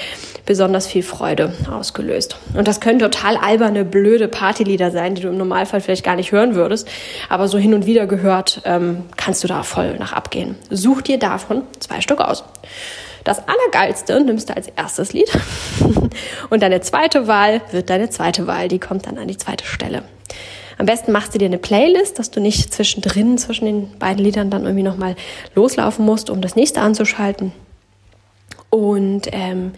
besonders 0.44 0.86
viel 0.86 1.02
Freude 1.02 1.52
ausgelöst. 1.70 2.36
Und 2.54 2.68
das 2.68 2.80
können 2.80 2.98
total 2.98 3.36
alberne, 3.36 3.84
blöde 3.84 4.28
Partylieder 4.28 4.90
sein, 4.90 5.14
die 5.14 5.22
du 5.22 5.28
im 5.28 5.38
Normalfall 5.38 5.80
vielleicht 5.80 6.04
gar 6.04 6.16
nicht 6.16 6.32
hören 6.32 6.54
würdest, 6.54 6.88
aber 7.28 7.48
so 7.48 7.58
hin 7.58 7.74
und 7.74 7.86
wieder 7.86 8.06
gehört, 8.06 8.62
ähm, 8.64 9.04
kannst 9.16 9.42
du 9.44 9.48
da 9.48 9.62
voll 9.62 9.96
nach 9.98 10.12
abgehen. 10.12 10.56
Such 10.70 11.02
dir 11.02 11.18
davon 11.18 11.62
zwei 11.80 12.00
Stück 12.00 12.20
aus. 12.20 12.44
Das 13.24 13.40
Allergeilste 13.46 14.20
nimmst 14.20 14.50
du 14.50 14.56
als 14.56 14.68
erstes 14.68 15.12
Lied 15.12 15.30
und 16.50 16.62
deine 16.62 16.80
zweite 16.80 17.28
Wahl 17.28 17.60
wird 17.70 17.88
deine 17.88 18.10
zweite 18.10 18.48
Wahl, 18.48 18.66
die 18.66 18.80
kommt 18.80 19.06
dann 19.06 19.16
an 19.16 19.28
die 19.28 19.36
zweite 19.36 19.64
Stelle. 19.64 20.02
Am 20.78 20.86
besten 20.86 21.12
machst 21.12 21.32
du 21.32 21.38
dir 21.38 21.46
eine 21.46 21.58
Playlist, 21.58 22.18
dass 22.18 22.32
du 22.32 22.40
nicht 22.40 22.74
zwischendrin, 22.74 23.38
zwischen 23.38 23.66
den 23.66 23.98
beiden 23.98 24.24
Liedern 24.24 24.50
dann 24.50 24.62
irgendwie 24.64 24.82
nochmal 24.82 25.14
loslaufen 25.54 26.04
musst, 26.04 26.30
um 26.30 26.40
das 26.40 26.56
nächste 26.56 26.80
anzuschalten 26.80 27.52
und 28.72 29.28
ähm, 29.32 29.72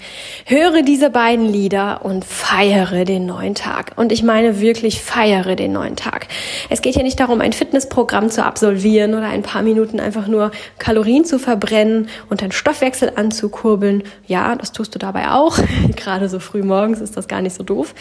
höre 0.47 0.83
diese 0.83 1.11
beiden 1.11 1.47
Lieder 1.47 2.05
und 2.05 2.25
feiere 2.25 3.05
den 3.05 3.27
neuen 3.27 3.57
Tag. 3.57 3.91
Und 3.97 4.13
ich 4.13 4.23
meine 4.23 4.61
wirklich 4.61 5.03
feiere 5.03 5.57
den 5.57 5.73
neuen 5.73 5.97
Tag. 5.97 6.29
Es 6.71 6.81
geht 6.81 6.95
hier 6.95 7.03
nicht 7.03 7.19
darum, 7.19 7.41
ein 7.41 7.53
Fitnessprogramm 7.53 8.31
zu 8.31 8.45
absolvieren 8.45 9.15
oder 9.15 9.27
ein 9.27 9.43
paar 9.43 9.63
Minuten 9.63 9.99
einfach 9.99 10.29
nur 10.29 10.53
Kalorien 10.79 11.25
zu 11.25 11.41
verbrennen 11.41 12.09
und 12.31 12.41
deinen 12.41 12.53
Stoffwechsel 12.53 13.11
anzukurbeln. 13.17 14.05
Ja, 14.29 14.55
das 14.55 14.71
tust 14.71 14.95
du 14.95 15.01
dabei 15.01 15.33
auch. 15.33 15.59
Gerade 15.97 16.29
so 16.29 16.39
früh 16.39 16.63
morgens 16.63 17.01
ist 17.01 17.17
das 17.17 17.27
gar 17.27 17.43
nicht 17.43 17.57
so 17.57 17.65
doof. 17.65 17.97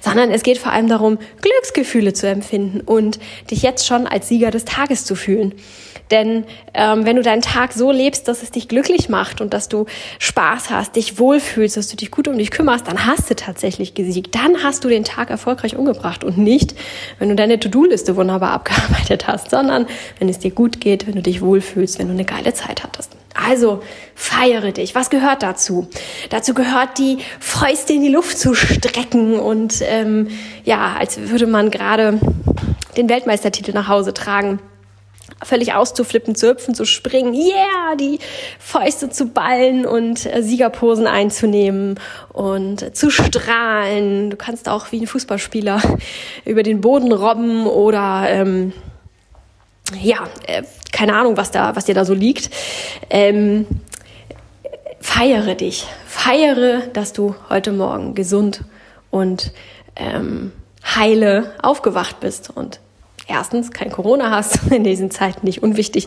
Sondern 0.00 0.30
es 0.30 0.44
geht 0.44 0.58
vor 0.58 0.70
allem 0.70 0.88
darum, 0.88 1.18
Glücksgefühle 1.42 2.12
zu 2.12 2.28
empfinden 2.28 2.82
und 2.82 3.18
dich 3.50 3.62
jetzt 3.62 3.84
schon 3.84 4.06
als 4.06 4.28
Sieger 4.28 4.52
des 4.52 4.64
Tages 4.64 5.06
zu 5.06 5.16
fühlen. 5.16 5.54
Denn 6.10 6.44
ähm, 6.74 7.04
wenn 7.04 7.16
du 7.16 7.22
deinen 7.22 7.42
Tag 7.42 7.72
so 7.72 7.90
lebst, 7.90 8.28
dass 8.28 8.42
es 8.42 8.50
dich 8.50 8.68
glücklich 8.68 9.08
macht 9.08 9.40
und 9.40 9.52
dass 9.52 9.68
du 9.68 9.86
Spaß 10.18 10.70
hast, 10.70 10.96
dich 10.96 11.18
wohlfühlst, 11.18 11.76
dass 11.76 11.88
du 11.88 11.96
dich 11.96 12.10
gut 12.10 12.28
um 12.28 12.38
dich 12.38 12.50
kümmerst, 12.50 12.86
dann 12.86 13.06
hast 13.06 13.28
du 13.30 13.34
tatsächlich 13.34 13.94
gesiegt. 13.94 14.34
Dann 14.34 14.62
hast 14.62 14.84
du 14.84 14.88
den 14.88 15.04
Tag 15.04 15.30
erfolgreich 15.30 15.76
umgebracht 15.76 16.22
und 16.22 16.38
nicht, 16.38 16.74
wenn 17.18 17.28
du 17.28 17.34
deine 17.34 17.58
To-Do-Liste 17.58 18.16
wunderbar 18.16 18.50
abgearbeitet 18.52 19.26
hast, 19.26 19.50
sondern 19.50 19.86
wenn 20.18 20.28
es 20.28 20.38
dir 20.38 20.50
gut 20.50 20.80
geht, 20.80 21.06
wenn 21.06 21.14
du 21.14 21.22
dich 21.22 21.40
wohlfühlst, 21.40 21.98
wenn 21.98 22.06
du 22.06 22.14
eine 22.14 22.24
geile 22.24 22.54
Zeit 22.54 22.84
hattest. 22.84 23.12
Also 23.34 23.82
feiere 24.14 24.72
dich. 24.72 24.94
Was 24.94 25.10
gehört 25.10 25.42
dazu? 25.42 25.88
Dazu 26.30 26.54
gehört 26.54 26.98
die 26.98 27.18
Fäuste 27.38 27.92
in 27.92 28.02
die 28.02 28.08
Luft 28.08 28.38
zu 28.38 28.54
strecken 28.54 29.38
und 29.38 29.82
ähm, 29.82 30.28
ja, 30.64 30.96
als 30.98 31.18
würde 31.28 31.46
man 31.46 31.70
gerade 31.70 32.18
den 32.96 33.10
Weltmeistertitel 33.10 33.72
nach 33.72 33.88
Hause 33.88 34.14
tragen 34.14 34.58
völlig 35.44 35.74
auszuflippen, 35.74 36.34
zu 36.34 36.48
hüpfen, 36.48 36.74
zu 36.74 36.84
springen, 36.84 37.34
yeah, 37.34 37.94
die 37.98 38.18
Fäuste 38.58 39.10
zu 39.10 39.26
ballen 39.26 39.84
und 39.84 40.26
äh, 40.26 40.42
Siegerposen 40.42 41.06
einzunehmen 41.06 42.00
und 42.32 42.96
zu 42.96 43.10
strahlen. 43.10 44.30
Du 44.30 44.36
kannst 44.36 44.68
auch 44.68 44.92
wie 44.92 45.00
ein 45.00 45.06
Fußballspieler 45.06 45.80
über 46.44 46.62
den 46.62 46.80
Boden 46.80 47.12
robben 47.12 47.66
oder 47.66 48.26
ähm, 48.28 48.72
ja, 50.00 50.26
äh, 50.46 50.62
keine 50.92 51.14
Ahnung, 51.14 51.36
was 51.36 51.50
da, 51.50 51.76
was 51.76 51.84
dir 51.84 51.94
da 51.94 52.04
so 52.04 52.14
liegt. 52.14 52.50
Ähm, 53.10 53.66
feiere 55.00 55.54
dich, 55.54 55.86
feiere, 56.06 56.82
dass 56.92 57.12
du 57.12 57.34
heute 57.48 57.72
Morgen 57.72 58.14
gesund 58.14 58.62
und 59.10 59.52
ähm, 59.94 60.52
heile 60.84 61.52
aufgewacht 61.62 62.20
bist 62.20 62.50
und 62.50 62.80
erstens 63.28 63.70
kein 63.70 63.90
Corona 63.90 64.30
hast 64.30 64.60
in 64.70 64.84
diesen 64.84 65.10
Zeiten 65.10 65.46
nicht 65.46 65.62
unwichtig 65.62 66.06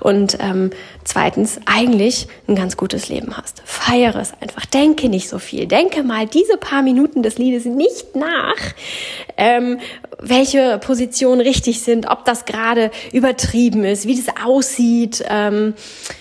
und 0.00 0.38
ähm, 0.40 0.70
zweitens 1.04 1.60
eigentlich 1.66 2.28
ein 2.46 2.54
ganz 2.54 2.76
gutes 2.76 3.08
Leben 3.08 3.36
hast. 3.36 3.62
Feiere 3.64 4.20
es 4.20 4.32
einfach. 4.40 4.66
Denke 4.66 5.08
nicht 5.08 5.28
so 5.28 5.38
viel. 5.38 5.66
Denke 5.66 6.02
mal 6.02 6.26
diese 6.26 6.56
paar 6.56 6.82
Minuten 6.82 7.22
des 7.22 7.38
Liedes 7.38 7.64
nicht 7.64 8.14
nach, 8.14 8.56
ähm, 9.36 9.78
welche 10.20 10.78
Positionen 10.78 11.40
richtig 11.40 11.82
sind, 11.82 12.10
ob 12.10 12.24
das 12.24 12.44
gerade 12.44 12.90
übertrieben 13.12 13.84
ist, 13.84 14.06
wie 14.06 14.20
das 14.20 14.34
aussieht, 14.44 15.24
ähm, 15.28 15.74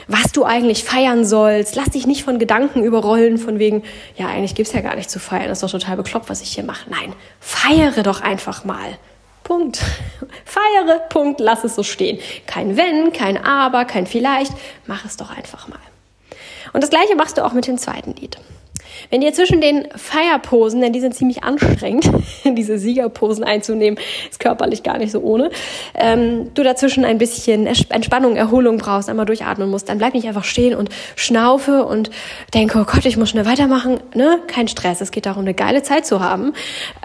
was 0.08 0.32
du 0.32 0.44
eigentlich 0.44 0.84
feiern 0.84 1.25
sollst. 1.25 1.75
Lass 1.75 1.89
dich 1.89 2.06
nicht 2.06 2.24
von 2.24 2.39
Gedanken 2.39 2.84
überrollen, 2.84 3.38
von 3.38 3.60
wegen, 3.60 3.84
ja, 4.16 4.27
eigentlich 4.27 4.56
gibt's 4.56 4.74
ja 4.74 4.82
gar 4.82 4.96
nicht 4.96 5.10
zu 5.10 5.20
feiern, 5.20 5.48
das 5.48 5.63
ist 5.63 5.74
doch 5.74 5.80
total 5.80 5.98
bekloppt, 5.98 6.30
was 6.30 6.42
ich 6.42 6.50
hier 6.50 6.63
mache. 6.63 6.89
Nein, 6.89 7.13
feiere 7.39 8.04
doch 8.04 8.22
einfach 8.22 8.63
mal. 8.63 8.98
Punkt. 9.48 9.80
Feiere, 10.44 11.00
Punkt, 11.08 11.39
lass 11.39 11.63
es 11.63 11.74
so 11.74 11.84
stehen. 11.84 12.20
Kein 12.48 12.75
Wenn, 12.75 13.13
kein 13.13 13.42
Aber, 13.42 13.86
kein 13.86 14.06
Vielleicht. 14.06 14.51
Mach 14.88 15.06
es 15.06 15.16
doch 15.16 15.30
einfach 15.30 15.70
mal. 15.70 15.80
Und 16.74 16.84
das 16.84 16.89
gleiche 16.89 17.16
machst 17.16 17.38
du 17.38 17.46
auch 17.46 17.54
mit 17.54 17.66
dem 17.66 17.77
zweiten 17.77 18.13
Lied. 18.13 18.38
Wenn 19.10 19.22
dir 19.22 19.32
zwischen 19.32 19.62
den 19.62 19.88
Feierposen, 19.96 20.82
denn 20.82 20.92
die 20.92 21.00
sind 21.00 21.16
ziemlich 21.16 21.46
anstrengend, 21.46 22.12
diese 22.44 22.77
Siegerposen 22.77 23.46
einzunehmen, 23.46 23.98
ist 24.30 24.42
körperlich 24.42 24.84
gar 24.84 24.98
nicht 24.98 25.13
so 25.13 25.22
ohne, 25.22 25.50
ähm, 25.96 26.54
du 26.54 26.62
dazwischen 26.62 27.06
ein 27.06 27.18
bisschen 27.18 27.68
Entspannung, 27.68 28.36
Erholung 28.36 28.77
brauchst, 28.77 29.08
einmal 29.08 29.25
durchatmen 29.25 29.70
musst, 29.70 29.88
dann 29.88 29.98
bleib 29.98 30.13
nicht 30.13 30.27
einfach 30.27 30.44
stehen 30.44 30.75
und 30.75 30.89
schnaufe 31.16 31.86
und 31.86 32.10
denke, 32.54 32.80
oh 32.80 32.84
Gott, 32.84 33.06
ich 33.06 33.16
muss 33.16 33.30
schnell 33.30 33.46
weitermachen. 33.46 34.01
Ne? 34.13 34.39
Kein 34.48 34.68
Stress, 34.68 35.00
es 35.00 35.12
geht 35.12 35.25
darum, 35.25 35.44
eine 35.44 35.54
geile 35.54 35.84
Zeit 35.84 36.06
zu 36.06 36.20
haben. 36.20 36.51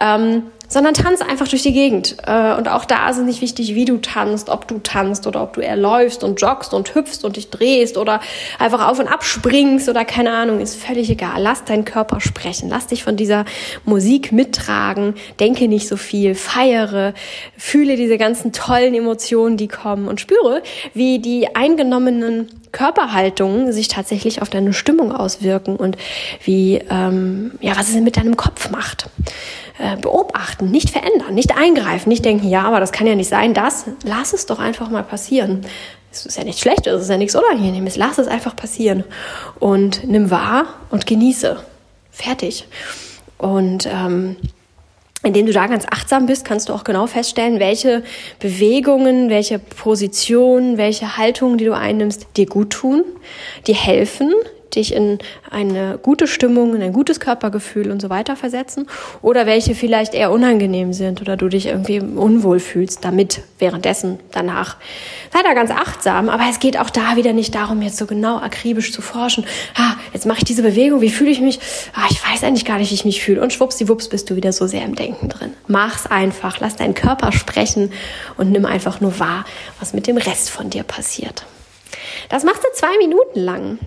Ähm, 0.00 0.44
sondern 0.72 0.94
tanz 0.94 1.20
einfach 1.20 1.46
durch 1.46 1.62
die 1.62 1.74
Gegend. 1.74 2.16
Äh, 2.26 2.54
und 2.54 2.66
auch 2.66 2.86
da 2.86 3.10
ist 3.10 3.18
es 3.18 3.24
nicht 3.24 3.42
wichtig, 3.42 3.74
wie 3.74 3.84
du 3.84 3.98
tanzt, 3.98 4.48
ob 4.48 4.66
du 4.66 4.78
tanzt 4.78 5.26
oder 5.26 5.42
ob 5.42 5.52
du 5.52 5.60
eher 5.60 5.76
läufst 5.76 6.24
und 6.24 6.40
joggst 6.40 6.72
und 6.72 6.94
hüpfst 6.94 7.24
und 7.24 7.36
dich 7.36 7.50
drehst 7.50 7.98
oder 7.98 8.20
einfach 8.58 8.88
auf 8.88 8.98
und 8.98 9.06
ab 9.06 9.22
springst 9.22 9.90
oder 9.90 10.06
keine 10.06 10.32
Ahnung, 10.32 10.60
ist 10.60 10.82
völlig 10.82 11.10
egal. 11.10 11.42
Lass 11.42 11.64
deinen 11.64 11.84
Körper 11.84 12.20
sprechen. 12.20 12.70
Lass 12.70 12.86
dich 12.86 13.04
von 13.04 13.16
dieser 13.16 13.44
Musik 13.84 14.32
mittragen. 14.32 15.14
Denke 15.40 15.68
nicht 15.68 15.88
so 15.88 15.98
viel. 15.98 16.34
Feiere. 16.34 17.12
Fühle 17.58 17.96
diese 17.96 18.16
ganzen 18.16 18.52
tollen 18.52 18.94
Emotionen, 18.94 19.58
die 19.58 19.68
kommen 19.68 20.08
und 20.08 20.22
spüre, 20.22 20.62
wie 20.94 21.18
die 21.18 21.54
eingenommenen 21.54 22.48
Körperhaltungen 22.72 23.72
sich 23.72 23.88
tatsächlich 23.88 24.40
auf 24.40 24.48
deine 24.48 24.72
Stimmung 24.72 25.12
auswirken 25.12 25.76
und 25.76 25.98
wie, 26.42 26.80
ähm, 26.88 27.52
ja, 27.60 27.76
was 27.76 27.90
es 27.90 27.96
mit 27.96 28.16
deinem 28.16 28.38
Kopf 28.38 28.70
macht. 28.70 29.10
Äh, 29.78 29.96
beobachten, 29.96 30.70
nicht 30.70 30.90
verändern, 30.90 31.34
nicht 31.34 31.56
eingreifen, 31.56 32.10
nicht 32.10 32.26
denken, 32.26 32.46
ja, 32.46 32.62
aber 32.64 32.78
das 32.78 32.92
kann 32.92 33.06
ja 33.06 33.14
nicht 33.14 33.30
sein, 33.30 33.54
das, 33.54 33.86
lass 34.04 34.34
es 34.34 34.44
doch 34.44 34.58
einfach 34.58 34.90
mal 34.90 35.02
passieren. 35.02 35.64
Es 36.10 36.26
ist 36.26 36.36
ja 36.36 36.44
nicht 36.44 36.60
schlecht, 36.60 36.86
es 36.86 37.02
ist 37.02 37.08
ja 37.08 37.16
nichts 37.16 37.34
Unangenehmes, 37.34 37.96
lass 37.96 38.18
es 38.18 38.26
einfach 38.26 38.54
passieren 38.54 39.02
und 39.60 40.06
nimm 40.06 40.30
wahr 40.30 40.66
und 40.90 41.06
genieße. 41.06 41.58
Fertig. 42.10 42.68
Und 43.38 43.88
ähm, 43.90 44.36
indem 45.22 45.46
du 45.46 45.52
da 45.52 45.66
ganz 45.68 45.86
achtsam 45.90 46.26
bist, 46.26 46.44
kannst 46.44 46.68
du 46.68 46.74
auch 46.74 46.84
genau 46.84 47.06
feststellen, 47.06 47.58
welche 47.58 48.02
Bewegungen, 48.40 49.30
welche 49.30 49.58
Positionen, 49.58 50.76
welche 50.76 51.16
Haltungen, 51.16 51.56
die 51.56 51.64
du 51.64 51.74
einnimmst, 51.74 52.26
dir 52.36 52.46
gut 52.46 52.70
tun, 52.70 53.04
dir 53.66 53.74
helfen, 53.74 54.34
dich 54.76 54.94
in 54.94 55.18
eine 55.50 55.98
gute 56.02 56.26
Stimmung, 56.26 56.74
in 56.74 56.82
ein 56.82 56.92
gutes 56.92 57.20
Körpergefühl 57.20 57.90
und 57.90 58.00
so 58.00 58.10
weiter 58.10 58.36
versetzen 58.36 58.88
oder 59.22 59.46
welche 59.46 59.74
vielleicht 59.74 60.14
eher 60.14 60.30
unangenehm 60.30 60.92
sind 60.92 61.20
oder 61.20 61.36
du 61.36 61.48
dich 61.48 61.66
irgendwie 61.66 62.00
unwohl 62.00 62.60
fühlst 62.60 63.04
damit 63.04 63.42
währenddessen 63.58 64.18
danach. 64.32 64.76
Sei 65.32 65.42
da 65.42 65.54
ganz 65.54 65.70
achtsam, 65.70 66.28
aber 66.28 66.44
es 66.50 66.60
geht 66.60 66.78
auch 66.78 66.90
da 66.90 67.16
wieder 67.16 67.32
nicht 67.32 67.54
darum, 67.54 67.82
jetzt 67.82 67.96
so 67.96 68.06
genau 68.06 68.38
akribisch 68.38 68.92
zu 68.92 69.02
forschen. 69.02 69.44
Ah, 69.76 69.94
jetzt 70.12 70.26
mache 70.26 70.38
ich 70.38 70.44
diese 70.44 70.62
Bewegung, 70.62 71.00
wie 71.00 71.10
fühle 71.10 71.30
ich 71.30 71.40
mich? 71.40 71.60
Ah, 71.94 72.06
ich 72.10 72.22
weiß 72.22 72.44
eigentlich 72.44 72.64
gar 72.64 72.78
nicht, 72.78 72.90
wie 72.90 72.94
ich 72.94 73.04
mich 73.04 73.22
fühle. 73.22 73.40
Und 73.40 73.52
schwuppsdiwupps 73.52 74.08
bist 74.08 74.30
du 74.30 74.36
wieder 74.36 74.52
so 74.52 74.66
sehr 74.66 74.84
im 74.84 74.94
Denken 74.94 75.28
drin. 75.28 75.52
Mach's 75.66 76.06
einfach, 76.06 76.60
lass 76.60 76.76
deinen 76.76 76.94
Körper 76.94 77.32
sprechen 77.32 77.92
und 78.36 78.50
nimm 78.50 78.66
einfach 78.66 79.00
nur 79.00 79.18
wahr, 79.18 79.44
was 79.80 79.92
mit 79.92 80.06
dem 80.06 80.16
Rest 80.16 80.50
von 80.50 80.70
dir 80.70 80.82
passiert. 80.82 81.44
Das 82.28 82.44
machst 82.44 82.62
du 82.62 82.68
zwei 82.74 82.96
Minuten 82.98 83.40
lang. 83.40 83.78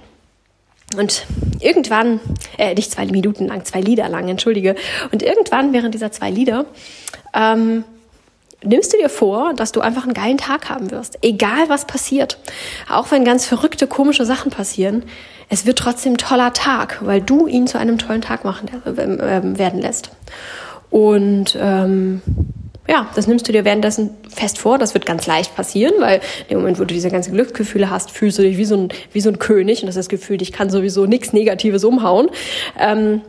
Und 0.98 1.25
irgendwann, 1.60 2.20
äh, 2.58 2.74
nicht 2.74 2.92
zwei 2.92 3.06
Minuten 3.06 3.48
lang, 3.48 3.65
zwei 3.65 3.82
Lieder 3.82 4.08
lang, 4.08 4.30
entschuldige. 4.30 4.75
Und 5.12 5.24
irgendwann 5.24 5.74
während 5.74 5.94
dieser 5.94 6.12
zwei 6.12 6.30
Lieder 6.30 6.65
ähm, 7.34 7.84
nimmst 8.63 8.94
du 8.94 8.98
dir 8.98 9.10
vor, 9.10 9.54
dass 9.56 9.72
du 9.72 9.82
einfach 9.82 10.04
einen 10.04 10.13
geilen 10.13 10.38
Tag 10.38 10.70
haben 10.70 10.92
wirst. 10.92 11.18
Egal 11.22 11.70
was 11.70 11.86
passiert. 11.86 12.39
Auch 12.89 13.12
wenn 13.12 13.25
ganz 13.25 13.46
verrückte, 13.46 13.88
komische 13.88 14.25
Sachen 14.25 14.51
passieren. 14.51 15.04
Es 15.50 15.65
wird 15.65 15.80
trotzdem 15.80 16.13
ein 16.13 16.18
toller 16.18 16.54
Tag, 16.54 17.00
weil 17.01 17.22
du 17.22 17.48
ihn 17.48 17.68
zu 17.68 17.77
einem 17.77 17.98
tollen 17.98 18.22
Tag 18.22 18.46
machen, 18.46 18.70
äh, 18.86 18.89
äh, 18.89 19.58
werden 19.58 19.82
lässt. 19.82 20.12
Und 20.89 21.58
ähm, 21.60 22.22
ja, 22.88 23.10
das 23.15 23.27
nimmst 23.27 23.48
du 23.48 23.51
dir 23.51 23.65
währenddessen 23.65 24.12
fest 24.30 24.60
vor. 24.60 24.77
Das 24.77 24.94
wird 24.94 25.06
ganz 25.06 25.25
leicht 25.25 25.56
passieren, 25.56 25.94
weil 26.00 26.22
in 26.44 26.50
dem 26.50 26.58
Moment, 26.60 26.80
wo 26.80 26.84
du 26.84 26.94
diese 26.94 27.10
ganzen 27.10 27.34
Glücksgefühle 27.34 27.89
hast, 27.89 28.12
fühlst 28.12 28.38
du 28.38 28.44
dich 28.44 28.58
wie 28.58 28.65
so 28.65 28.75
ein, 28.75 28.89
wie 29.12 29.22
so 29.22 29.30
ein 29.30 29.39
König 29.39 29.82
und 29.82 29.88
das 29.88 29.96
ist 29.96 30.06
das 30.06 30.10
Gefühl, 30.10 30.38
dich 30.38 30.51
kann 30.51 30.70
sowieso 30.70 31.06
nichts 31.06 31.34
Negatives 31.34 31.84
umhauen. 31.84 32.30
Ähm, 32.80 33.22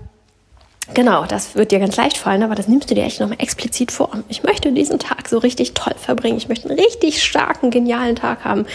genau, 0.92 1.24
das 1.24 1.54
wird 1.54 1.72
dir 1.72 1.78
ganz 1.78 1.96
leicht 1.96 2.18
fallen, 2.18 2.42
aber 2.42 2.54
das 2.54 2.68
nimmst 2.68 2.90
du 2.90 2.94
dir 2.94 3.04
echt 3.04 3.20
nochmal 3.20 3.40
explizit 3.40 3.92
vor. 3.92 4.10
Ich 4.28 4.42
möchte 4.42 4.72
diesen 4.72 4.98
Tag 4.98 5.28
so 5.28 5.38
richtig 5.38 5.72
toll 5.72 5.94
verbringen. 5.96 6.36
Ich 6.36 6.48
möchte 6.48 6.68
einen 6.68 6.78
richtig 6.78 7.22
starken, 7.22 7.70
genialen 7.70 8.16
Tag 8.16 8.44
haben 8.44 8.66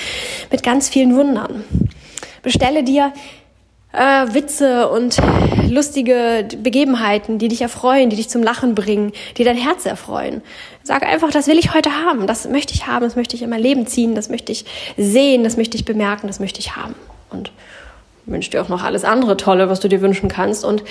mit 0.52 0.64
ganz 0.64 0.90
vielen 0.90 1.16
Wundern. 1.16 1.64
Bestelle 2.42 2.84
dir 2.84 3.14
äh, 3.94 4.34
Witze 4.34 4.90
und 4.90 5.18
lustige 5.70 6.48
Begebenheiten, 6.62 7.38
die 7.38 7.48
dich 7.48 7.62
erfreuen, 7.62 8.10
die 8.10 8.16
dich 8.16 8.30
zum 8.30 8.44
Lachen 8.44 8.76
bringen, 8.76 9.12
die 9.38 9.44
dein 9.44 9.58
Herz 9.58 9.86
erfreuen. 9.86 10.42
Sag 10.84 11.04
einfach, 11.04 11.32
das 11.32 11.48
will 11.48 11.60
ich 11.60 11.74
heute 11.74 11.90
haben, 12.06 12.28
das 12.28 12.48
möchte 12.48 12.74
ich 12.74 12.88
haben, 12.88 13.04
das 13.04 13.16
möchte 13.16 13.36
ich 13.36 13.44
in 13.44 13.50
mein 13.50 13.62
Leben 13.62 13.86
ziehen, 13.88 14.16
das 14.16 14.30
möchte 14.30 14.52
ich 14.52 14.66
sehen, 14.98 15.44
das 15.44 15.58
möchte 15.58 15.78
ich 15.78 15.86
bemerken, 15.86 16.28
das 16.28 16.40
möchte 16.40 16.60
ich 16.60 16.76
haben. 16.76 16.96
Und 17.30 17.52
wünsch 18.26 18.50
dir 18.50 18.62
auch 18.62 18.70
noch 18.70 18.84
alles 18.84 19.04
andere 19.04 19.38
Tolle, 19.38 19.70
was 19.70 19.80
du 19.80 19.88
dir 19.88 20.02
wünschen 20.02 20.30
kannst 20.30 20.64
und 20.64 20.84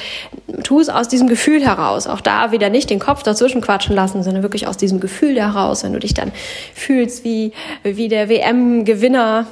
tu 0.63 0.81
es 0.81 0.89
aus 0.89 1.09
diesem 1.09 1.29
Gefühl 1.29 1.65
heraus. 1.65 2.07
Auch 2.07 2.21
da 2.21 2.53
wieder 2.53 2.71
nicht 2.71 2.91
den 2.91 2.99
Kopf 2.99 3.23
dazwischen 3.23 3.61
quatschen 3.61 3.95
lassen, 3.95 4.23
sondern 4.23 4.43
wirklich 4.43 4.67
aus 4.67 4.77
diesem 4.77 5.01
Gefühl 5.01 5.41
heraus, 5.41 5.85
wenn 5.85 5.93
du 5.93 6.01
dich 6.01 6.15
dann 6.15 6.33
fühlst 6.75 7.25
wie, 7.25 7.53
wie 7.83 8.09
der 8.09 8.29
WM-Gewinner, 8.29 9.47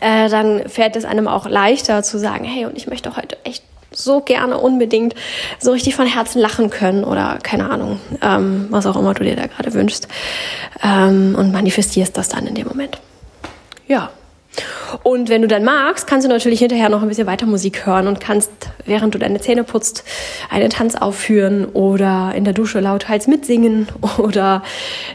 äh, 0.00 0.28
dann 0.28 0.68
fällt 0.68 0.96
es 0.96 1.04
einem 1.04 1.28
auch 1.28 1.46
leichter 1.48 2.02
zu 2.02 2.18
sagen, 2.18 2.44
hey, 2.44 2.66
und 2.66 2.76
ich 2.76 2.86
möchte 2.86 3.16
heute 3.16 3.36
echt 3.44 3.62
so 3.92 4.20
gerne 4.20 4.58
unbedingt 4.58 5.14
so 5.58 5.72
richtig 5.72 5.94
von 5.94 6.06
Herzen 6.06 6.40
lachen 6.40 6.70
können 6.70 7.04
oder 7.04 7.38
keine 7.42 7.70
Ahnung, 7.70 8.00
ähm, 8.20 8.66
was 8.70 8.86
auch 8.86 8.96
immer 8.96 9.14
du 9.14 9.24
dir 9.24 9.36
da 9.36 9.46
gerade 9.46 9.72
wünschst 9.74 10.08
ähm, 10.82 11.34
und 11.38 11.52
manifestierst 11.52 12.16
das 12.16 12.28
dann 12.28 12.46
in 12.46 12.54
dem 12.54 12.68
Moment. 12.68 12.98
Ja. 13.86 14.10
Und 15.02 15.28
wenn 15.28 15.42
du 15.42 15.48
dann 15.48 15.64
magst, 15.64 16.06
kannst 16.06 16.24
du 16.24 16.28
natürlich 16.28 16.60
hinterher 16.60 16.88
noch 16.88 17.02
ein 17.02 17.08
bisschen 17.08 17.26
weiter 17.26 17.46
Musik 17.46 17.86
hören 17.86 18.06
und 18.08 18.20
kannst, 18.20 18.50
während 18.84 19.14
du 19.14 19.18
deine 19.18 19.40
Zähne 19.40 19.64
putzt, 19.64 20.04
einen 20.50 20.70
Tanz 20.70 20.94
aufführen 20.94 21.66
oder 21.66 22.32
in 22.34 22.44
der 22.44 22.52
Dusche 22.52 22.80
lauthals 22.80 23.26
mitsingen 23.26 23.88
oder 24.18 24.62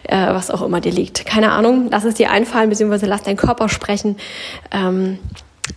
äh, 0.03 0.27
was 0.27 0.51
auch 0.51 0.62
immer 0.62 0.81
dir 0.81 0.91
liegt. 0.91 1.25
Keine 1.25 1.51
Ahnung, 1.51 1.88
lass 1.91 2.03
es 2.03 2.15
dir 2.15 2.31
einfallen, 2.31 2.69
beziehungsweise 2.69 3.05
lass 3.05 3.24
deinen 3.24 3.38
Körper 3.38 3.69
sprechen. 3.69 4.17
Ähm, 4.71 5.19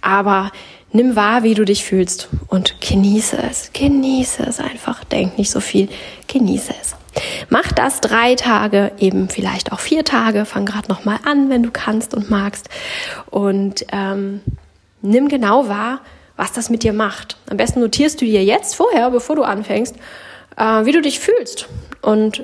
aber 0.00 0.50
nimm 0.92 1.16
wahr, 1.16 1.42
wie 1.42 1.54
du 1.54 1.64
dich 1.64 1.84
fühlst 1.84 2.28
und 2.48 2.80
genieße 2.80 3.38
es. 3.50 3.70
Genieße 3.72 4.42
es 4.44 4.60
einfach. 4.60 5.04
Denk 5.04 5.38
nicht 5.38 5.50
so 5.50 5.60
viel. 5.60 5.88
Genieße 6.28 6.74
es. 6.80 6.94
Mach 7.48 7.72
das 7.72 8.00
drei 8.00 8.34
Tage, 8.34 8.92
eben 8.98 9.28
vielleicht 9.28 9.72
auch 9.72 9.80
vier 9.80 10.04
Tage. 10.04 10.44
Fang 10.44 10.66
gerade 10.66 10.88
noch 10.88 11.04
mal 11.04 11.18
an, 11.24 11.50
wenn 11.50 11.62
du 11.62 11.70
kannst 11.70 12.14
und 12.14 12.30
magst. 12.30 12.68
Und 13.30 13.86
ähm, 13.92 14.40
nimm 15.02 15.28
genau 15.28 15.68
wahr, 15.68 16.00
was 16.36 16.52
das 16.52 16.70
mit 16.70 16.82
dir 16.82 16.92
macht. 16.92 17.36
Am 17.48 17.56
besten 17.56 17.80
notierst 17.80 18.20
du 18.20 18.24
dir 18.24 18.44
jetzt 18.44 18.74
vorher, 18.74 19.10
bevor 19.10 19.36
du 19.36 19.42
anfängst, 19.42 19.94
äh, 20.56 20.84
wie 20.84 20.92
du 20.92 21.00
dich 21.00 21.20
fühlst 21.20 21.68
und 22.02 22.42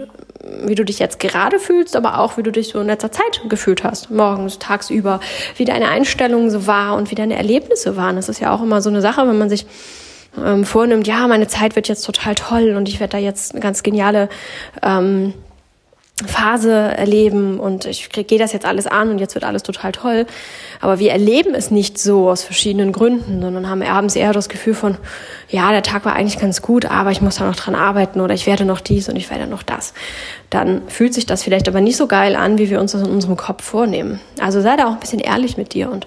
wie 0.62 0.75
du 0.75 0.85
dich 0.85 0.99
jetzt 0.99 1.21
gerade 1.21 1.59
fühlst, 1.59 1.97
aber 1.97 2.19
auch 2.19 2.37
wie 2.37 2.43
du 2.43 2.50
dich 2.50 2.69
so 2.69 2.81
in 2.81 2.87
letzter 2.87 3.12
Zeit 3.12 3.43
gefühlt 3.49 3.85
hast, 3.85 4.11
morgens, 4.11 4.59
tagsüber, 4.59 5.21
wie 5.57 5.65
deine 5.65 5.89
Einstellung 5.89 6.50
so 6.50 6.67
war 6.67 6.97
und 6.97 7.11
wie 7.11 7.15
deine 7.15 7.37
Erlebnisse 7.37 7.97
waren. 7.97 8.17
Das 8.17 8.29
ist 8.29 8.41
ja 8.41 8.55
auch 8.55 8.62
immer 8.62 8.81
so 8.81 8.89
eine 8.89 9.03
Sache, 9.03 9.27
wenn 9.29 9.39
man 9.39 9.50
sich 9.50 9.67
ähm, 10.37 10.65
vornimmt, 10.65 11.07
ja, 11.07 11.27
meine 11.27 11.49
Zeit 11.49 11.77
wird 11.77 11.89
jetzt 11.89 12.03
total 12.03 12.35
toll 12.35 12.75
und 12.77 12.89
ich 12.89 13.01
werde 13.01 13.13
da 13.13 13.19
jetzt 13.19 13.53
eine 13.53 13.61
ganz 13.61 13.83
geniale 13.83 14.29
ähm, 14.83 15.35
Phase 16.27 16.73
erleben 16.73 17.59
und 17.59 17.87
ich 17.87 18.11
gehe 18.11 18.39
das 18.39 18.53
jetzt 18.53 18.67
alles 18.67 18.87
an 18.87 19.11
und 19.11 19.19
jetzt 19.19 19.35
wird 19.35 19.45
alles 19.45 19.63
total 19.63 19.93
toll. 19.93 20.27
Aber 20.81 20.99
wir 20.99 21.13
erleben 21.13 21.55
es 21.55 21.71
nicht 21.71 21.99
so 21.99 22.29
aus 22.29 22.43
verschiedenen 22.43 22.93
Gründen, 22.93 23.41
sondern 23.41 23.69
haben 23.69 23.83
abends 23.83 24.17
eher 24.17 24.33
das 24.33 24.49
Gefühl 24.49 24.75
von, 24.75 24.99
ja, 25.49 25.71
der 25.71 25.83
Tag 25.83 26.05
war 26.05 26.15
eigentlich 26.15 26.39
ganz 26.39 26.63
gut, 26.63 26.85
aber 26.85 27.11
ich 27.11 27.23
muss 27.23 27.37
da 27.37 27.47
noch 27.47 27.57
dran 27.57 27.75
arbeiten 27.75 28.21
oder 28.21 28.35
ich 28.35 28.47
werde 28.47 28.65
noch 28.65 28.81
dies 28.81 29.09
und 29.09 29.17
ich 29.17 29.31
werde 29.31 29.47
noch 29.47 29.63
das. 29.63 29.95
Dann 30.51 30.83
fühlt 30.89 31.15
sich 31.15 31.27
das 31.27 31.43
vielleicht 31.43 31.69
aber 31.69 31.81
nicht 31.81 31.97
so 31.97 32.07
geil 32.07 32.37
an, 32.37 32.59
wie 32.59 32.71
wir 32.71 32.81
uns 32.81 32.93
das 32.93 33.03
in 33.03 33.11
unserem 33.11 33.37
Kopf 33.37 33.65
vornehmen. 33.65 34.21
Also 34.41 34.61
sei 34.61 34.77
da 34.77 34.87
auch 34.87 34.93
ein 34.93 35.01
bisschen 35.01 35.21
ehrlich 35.21 35.57
mit 35.57 35.75
dir 35.75 35.91
und 35.91 36.07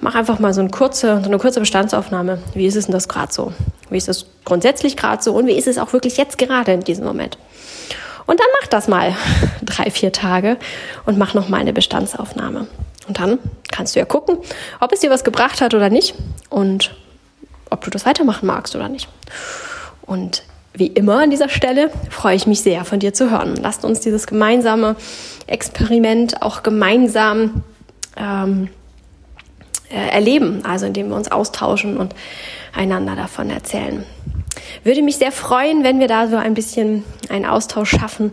mach 0.00 0.14
einfach 0.14 0.38
mal 0.38 0.52
so 0.54 0.60
eine 0.60 0.70
kurze, 0.70 1.20
so 1.20 1.26
eine 1.26 1.38
kurze 1.38 1.60
Bestandsaufnahme. 1.60 2.38
Wie 2.54 2.66
ist 2.66 2.76
es 2.76 2.86
denn 2.86 2.92
das 2.92 3.08
gerade 3.08 3.32
so? 3.32 3.52
Wie 3.90 3.96
ist 3.96 4.08
es 4.08 4.26
grundsätzlich 4.44 4.96
gerade 4.96 5.22
so 5.22 5.34
und 5.34 5.46
wie 5.46 5.56
ist 5.56 5.68
es 5.68 5.78
auch 5.78 5.92
wirklich 5.92 6.16
jetzt 6.16 6.38
gerade 6.38 6.72
in 6.72 6.80
diesem 6.80 7.04
Moment? 7.04 7.38
Und 8.26 8.38
dann 8.38 8.46
mach 8.60 8.68
das 8.68 8.88
mal 8.88 9.14
drei, 9.62 9.90
vier 9.90 10.12
Tage 10.12 10.56
und 11.06 11.18
mach 11.18 11.34
noch 11.34 11.48
mal 11.48 11.60
eine 11.60 11.72
Bestandsaufnahme. 11.72 12.66
Und 13.08 13.18
dann 13.18 13.38
kannst 13.72 13.94
du 13.94 14.00
ja 14.00 14.04
gucken, 14.04 14.38
ob 14.78 14.92
es 14.92 15.00
dir 15.00 15.10
was 15.10 15.24
gebracht 15.24 15.60
hat 15.60 15.74
oder 15.74 15.90
nicht 15.90 16.14
und 16.48 16.94
ob 17.70 17.82
du 17.82 17.90
das 17.90 18.06
weitermachen 18.06 18.46
magst 18.46 18.76
oder 18.76 18.88
nicht. 18.88 19.08
Und 20.02 20.44
wie 20.72 20.86
immer 20.86 21.22
an 21.22 21.30
dieser 21.30 21.48
Stelle 21.48 21.90
freue 22.10 22.36
ich 22.36 22.46
mich 22.46 22.60
sehr, 22.60 22.84
von 22.84 23.00
dir 23.00 23.12
zu 23.12 23.30
hören. 23.30 23.56
Lasst 23.56 23.84
uns 23.84 24.00
dieses 24.00 24.26
gemeinsame 24.26 24.96
Experiment 25.46 26.42
auch 26.42 26.62
gemeinsam 26.62 27.64
ähm, 28.16 28.68
äh, 28.68 28.79
erleben, 29.94 30.62
also 30.64 30.86
indem 30.86 31.08
wir 31.08 31.16
uns 31.16 31.30
austauschen 31.30 31.96
und 31.96 32.14
einander 32.72 33.16
davon 33.16 33.50
erzählen. 33.50 34.04
Würde 34.84 35.02
mich 35.02 35.16
sehr 35.16 35.32
freuen, 35.32 35.84
wenn 35.84 36.00
wir 36.00 36.08
da 36.08 36.28
so 36.28 36.36
ein 36.36 36.54
bisschen 36.54 37.04
einen 37.28 37.44
Austausch 37.44 37.90
schaffen, 37.90 38.32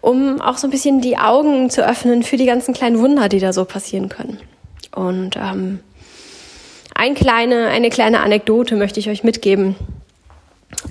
um 0.00 0.40
auch 0.40 0.58
so 0.58 0.66
ein 0.66 0.70
bisschen 0.70 1.00
die 1.00 1.16
Augen 1.16 1.70
zu 1.70 1.86
öffnen 1.86 2.22
für 2.22 2.36
die 2.36 2.46
ganzen 2.46 2.74
kleinen 2.74 2.98
Wunder, 2.98 3.28
die 3.28 3.40
da 3.40 3.52
so 3.52 3.64
passieren 3.64 4.08
können. 4.08 4.38
Und 4.94 5.36
ähm, 5.36 5.80
ein 6.94 7.14
kleine, 7.14 7.68
eine 7.68 7.90
kleine 7.90 8.20
Anekdote 8.20 8.76
möchte 8.76 9.00
ich 9.00 9.10
euch 9.10 9.22
mitgeben, 9.22 9.76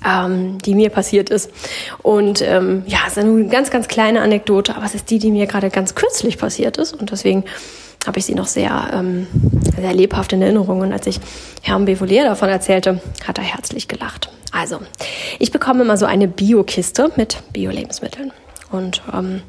ähm, 0.06 0.60
die 0.60 0.76
mir 0.76 0.90
passiert 0.90 1.30
ist. 1.30 1.52
Und 2.02 2.42
ähm, 2.42 2.84
ja, 2.88 3.00
es 3.08 3.18
ist 3.18 3.24
eine 3.24 3.48
ganz, 3.48 3.72
ganz 3.72 3.88
kleine 3.88 4.22
Anekdote, 4.22 4.76
aber 4.76 4.86
es 4.86 4.96
ist 4.96 5.10
die, 5.10 5.20
die 5.20 5.32
mir 5.32 5.48
gerade 5.48 5.70
ganz 5.70 5.96
kürzlich 5.96 6.38
passiert 6.38 6.78
ist. 6.78 6.94
Und 6.94 7.12
deswegen 7.12 7.44
habe 8.08 8.20
ich 8.20 8.26
sie 8.26 8.36
noch 8.36 8.48
sehr, 8.48 8.90
ähm, 8.94 9.28
sehr 9.80 9.94
lebhaft 9.94 10.34
in 10.34 10.42
Erinnerung. 10.42 10.82
Und 10.82 10.94
als 10.94 11.08
ich 11.08 11.20
Herrn 11.62 11.86
Bevolier 11.86 12.24
davon 12.24 12.50
erzählte, 12.50 13.02
hat 13.28 13.38
er 13.38 13.44
herzlich 13.44 13.88
gelacht. 13.88 14.30
Also, 14.52 14.80
ich 15.40 15.52
bekomme 15.52 15.84
immer 15.84 15.98
so 15.98 16.06
eine 16.06 16.28
Bio-Kiste 16.28 17.12
mit 17.16 17.38
Bio-Lebensmitteln. 17.52 18.32
Und 18.72 19.02
ähm, 19.14 19.42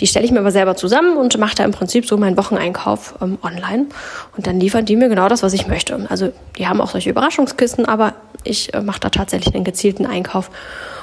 die 0.00 0.06
stelle 0.06 0.24
ich 0.24 0.32
mir 0.32 0.40
aber 0.40 0.50
selber 0.50 0.76
zusammen 0.76 1.16
und 1.16 1.38
mache 1.38 1.56
da 1.56 1.64
im 1.64 1.72
Prinzip 1.72 2.06
so 2.06 2.16
meinen 2.16 2.36
Wocheneinkauf 2.36 3.14
ähm, 3.20 3.38
online. 3.42 3.86
Und 4.36 4.46
dann 4.46 4.60
liefern 4.60 4.84
die 4.84 4.96
mir 4.96 5.08
genau 5.08 5.28
das, 5.28 5.42
was 5.42 5.52
ich 5.52 5.66
möchte. 5.66 6.06
Also 6.08 6.32
die 6.56 6.66
haben 6.66 6.80
auch 6.80 6.90
solche 6.90 7.10
Überraschungskisten, 7.10 7.86
aber 7.86 8.14
ich 8.44 8.74
äh, 8.74 8.80
mache 8.80 9.00
da 9.00 9.10
tatsächlich 9.10 9.54
einen 9.54 9.64
gezielten 9.64 10.06
Einkauf 10.06 10.50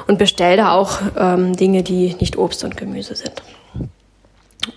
und 0.08 0.18
bestelle 0.18 0.58
da 0.58 0.72
auch 0.72 1.02
ähm, 1.18 1.56
Dinge, 1.56 1.84
die 1.84 2.16
nicht 2.20 2.38
Obst 2.38 2.64
und 2.64 2.78
Gemüse 2.78 3.16
sind. 3.16 3.42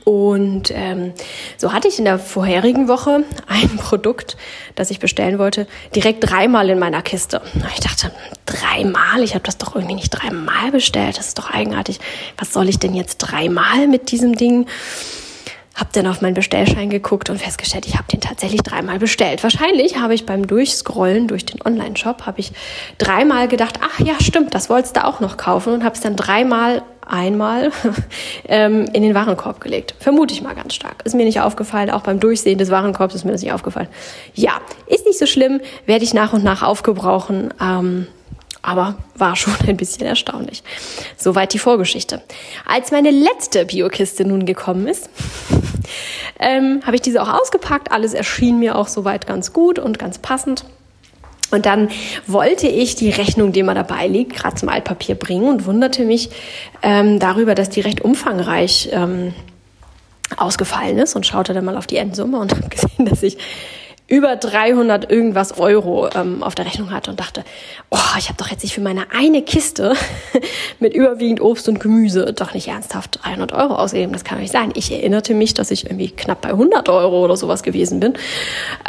Und 0.04 0.70
ähm, 0.74 1.12
so 1.56 1.72
hatte 1.72 1.88
ich 1.88 1.98
in 1.98 2.04
der 2.04 2.18
vorherigen 2.18 2.88
Woche 2.88 3.24
ein 3.46 3.76
Produkt, 3.76 4.36
das 4.74 4.90
ich 4.90 4.98
bestellen 4.98 5.38
wollte, 5.38 5.66
direkt 5.94 6.28
dreimal 6.28 6.70
in 6.70 6.78
meiner 6.78 7.02
Kiste. 7.02 7.42
Ich 7.74 7.80
dachte, 7.80 8.12
dreimal? 8.46 9.22
Ich 9.22 9.34
habe 9.34 9.44
das 9.44 9.58
doch 9.58 9.74
irgendwie 9.74 9.94
nicht 9.94 10.10
dreimal 10.10 10.70
bestellt. 10.70 11.18
Das 11.18 11.28
ist 11.28 11.38
doch 11.38 11.50
eigenartig. 11.50 12.00
Was 12.36 12.52
soll 12.52 12.68
ich 12.68 12.78
denn 12.78 12.94
jetzt 12.94 13.18
dreimal 13.18 13.86
mit 13.88 14.10
diesem 14.10 14.34
Ding? 14.34 14.66
Hab 15.78 15.92
dann 15.92 16.08
auf 16.08 16.20
meinen 16.20 16.34
Bestellschein 16.34 16.90
geguckt 16.90 17.30
und 17.30 17.38
festgestellt, 17.38 17.86
ich 17.86 17.94
habe 17.94 18.08
den 18.10 18.20
tatsächlich 18.20 18.62
dreimal 18.62 18.98
bestellt. 18.98 19.42
Wahrscheinlich 19.44 19.98
habe 19.98 20.12
ich 20.12 20.26
beim 20.26 20.46
Durchscrollen 20.46 21.28
durch 21.28 21.46
den 21.46 21.62
Online-Shop 21.64 22.26
habe 22.26 22.40
ich 22.40 22.52
dreimal 22.98 23.46
gedacht, 23.46 23.78
ach 23.80 24.00
ja, 24.00 24.14
stimmt, 24.20 24.54
das 24.54 24.68
wolltest 24.68 24.96
du 24.96 25.04
auch 25.04 25.20
noch 25.20 25.36
kaufen 25.36 25.72
und 25.72 25.84
habe 25.84 25.94
es 25.94 26.00
dann 26.00 26.16
dreimal 26.16 26.82
einmal 27.06 27.70
ähm, 28.48 28.86
in 28.92 29.02
den 29.02 29.14
Warenkorb 29.14 29.60
gelegt. 29.60 29.94
Vermute 30.00 30.34
ich 30.34 30.42
mal 30.42 30.54
ganz 30.54 30.74
stark. 30.74 31.02
Ist 31.04 31.14
mir 31.14 31.24
nicht 31.24 31.40
aufgefallen, 31.40 31.90
auch 31.90 32.02
beim 32.02 32.20
Durchsehen 32.20 32.58
des 32.58 32.70
Warenkorbs 32.70 33.14
ist 33.14 33.24
mir 33.24 33.32
das 33.32 33.42
nicht 33.42 33.52
aufgefallen. 33.52 33.88
Ja, 34.34 34.60
ist 34.86 35.06
nicht 35.06 35.18
so 35.18 35.26
schlimm, 35.26 35.60
werde 35.86 36.04
ich 36.04 36.12
nach 36.12 36.32
und 36.32 36.44
nach 36.44 36.62
aufgebrauchen. 36.62 37.54
Ähm, 37.60 38.08
aber 38.68 38.96
war 39.16 39.34
schon 39.34 39.54
ein 39.66 39.78
bisschen 39.78 40.04
erstaunlich. 40.06 40.62
Soweit 41.16 41.54
die 41.54 41.58
Vorgeschichte. 41.58 42.20
Als 42.66 42.90
meine 42.90 43.10
letzte 43.10 43.64
Biokiste 43.64 44.26
nun 44.26 44.44
gekommen 44.44 44.86
ist, 44.86 45.08
ähm, 46.38 46.82
habe 46.84 46.96
ich 46.96 47.00
diese 47.00 47.22
auch 47.22 47.32
ausgepackt. 47.40 47.90
Alles 47.90 48.12
erschien 48.12 48.58
mir 48.58 48.76
auch 48.76 48.88
soweit 48.88 49.26
ganz 49.26 49.54
gut 49.54 49.78
und 49.78 49.98
ganz 49.98 50.18
passend. 50.18 50.66
Und 51.50 51.64
dann 51.64 51.88
wollte 52.26 52.68
ich 52.68 52.94
die 52.94 53.08
Rechnung, 53.08 53.52
die 53.52 53.60
immer 53.60 53.72
dabei 53.74 54.06
liegt, 54.06 54.36
gerade 54.36 54.56
zum 54.56 54.68
Altpapier 54.68 55.14
bringen 55.14 55.48
und 55.48 55.64
wunderte 55.64 56.04
mich 56.04 56.28
ähm, 56.82 57.18
darüber, 57.18 57.54
dass 57.54 57.70
die 57.70 57.80
recht 57.80 58.02
umfangreich 58.02 58.90
ähm, 58.92 59.32
ausgefallen 60.36 60.98
ist 60.98 61.16
und 61.16 61.24
schaute 61.24 61.54
dann 61.54 61.64
mal 61.64 61.78
auf 61.78 61.86
die 61.86 61.96
Endsumme 61.96 62.38
und 62.38 62.52
habe 62.56 62.68
gesehen, 62.68 63.06
dass 63.06 63.22
ich 63.22 63.38
über 64.08 64.36
300 64.36 65.10
irgendwas 65.10 65.58
Euro 65.58 66.08
ähm, 66.14 66.42
auf 66.42 66.54
der 66.54 66.64
Rechnung 66.64 66.92
hatte 66.92 67.10
und 67.10 67.20
dachte, 67.20 67.44
oh, 67.90 67.98
ich 68.18 68.28
habe 68.28 68.38
doch 68.38 68.48
jetzt 68.48 68.62
nicht 68.62 68.74
für 68.74 68.80
meine 68.80 69.12
eine 69.12 69.42
Kiste 69.42 69.94
mit 70.80 70.94
überwiegend 70.94 71.42
Obst 71.42 71.68
und 71.68 71.78
Gemüse 71.78 72.32
doch 72.32 72.54
nicht 72.54 72.68
ernsthaft 72.68 73.20
300 73.22 73.52
Euro 73.52 73.74
ausgegeben. 73.74 74.14
Das 74.14 74.24
kann 74.24 74.38
doch 74.38 74.42
nicht 74.42 74.52
sein. 74.52 74.72
Ich 74.74 74.90
erinnerte 74.90 75.34
mich, 75.34 75.52
dass 75.52 75.70
ich 75.70 75.84
irgendwie 75.84 76.10
knapp 76.10 76.40
bei 76.40 76.48
100 76.48 76.88
Euro 76.88 77.22
oder 77.22 77.36
sowas 77.36 77.62
gewesen 77.62 78.00
bin, 78.00 78.14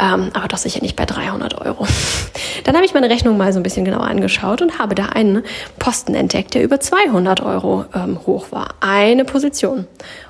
ähm, 0.00 0.30
aber 0.32 0.48
doch 0.48 0.56
sicher 0.56 0.80
nicht 0.80 0.96
bei 0.96 1.04
300 1.04 1.60
Euro. 1.66 1.86
Dann 2.64 2.74
habe 2.74 2.86
ich 2.86 2.94
meine 2.94 3.10
Rechnung 3.10 3.36
mal 3.36 3.52
so 3.52 3.60
ein 3.60 3.62
bisschen 3.62 3.84
genauer 3.84 4.04
angeschaut 4.04 4.62
und 4.62 4.78
habe 4.78 4.94
da 4.94 5.06
einen 5.06 5.42
Posten 5.78 6.14
entdeckt, 6.14 6.54
der 6.54 6.62
über 6.62 6.80
200 6.80 7.42
Euro 7.42 7.84
ähm, 7.94 8.18
hoch 8.26 8.52
war. 8.52 8.74
Eine 8.80 9.26
Position. 9.26 9.86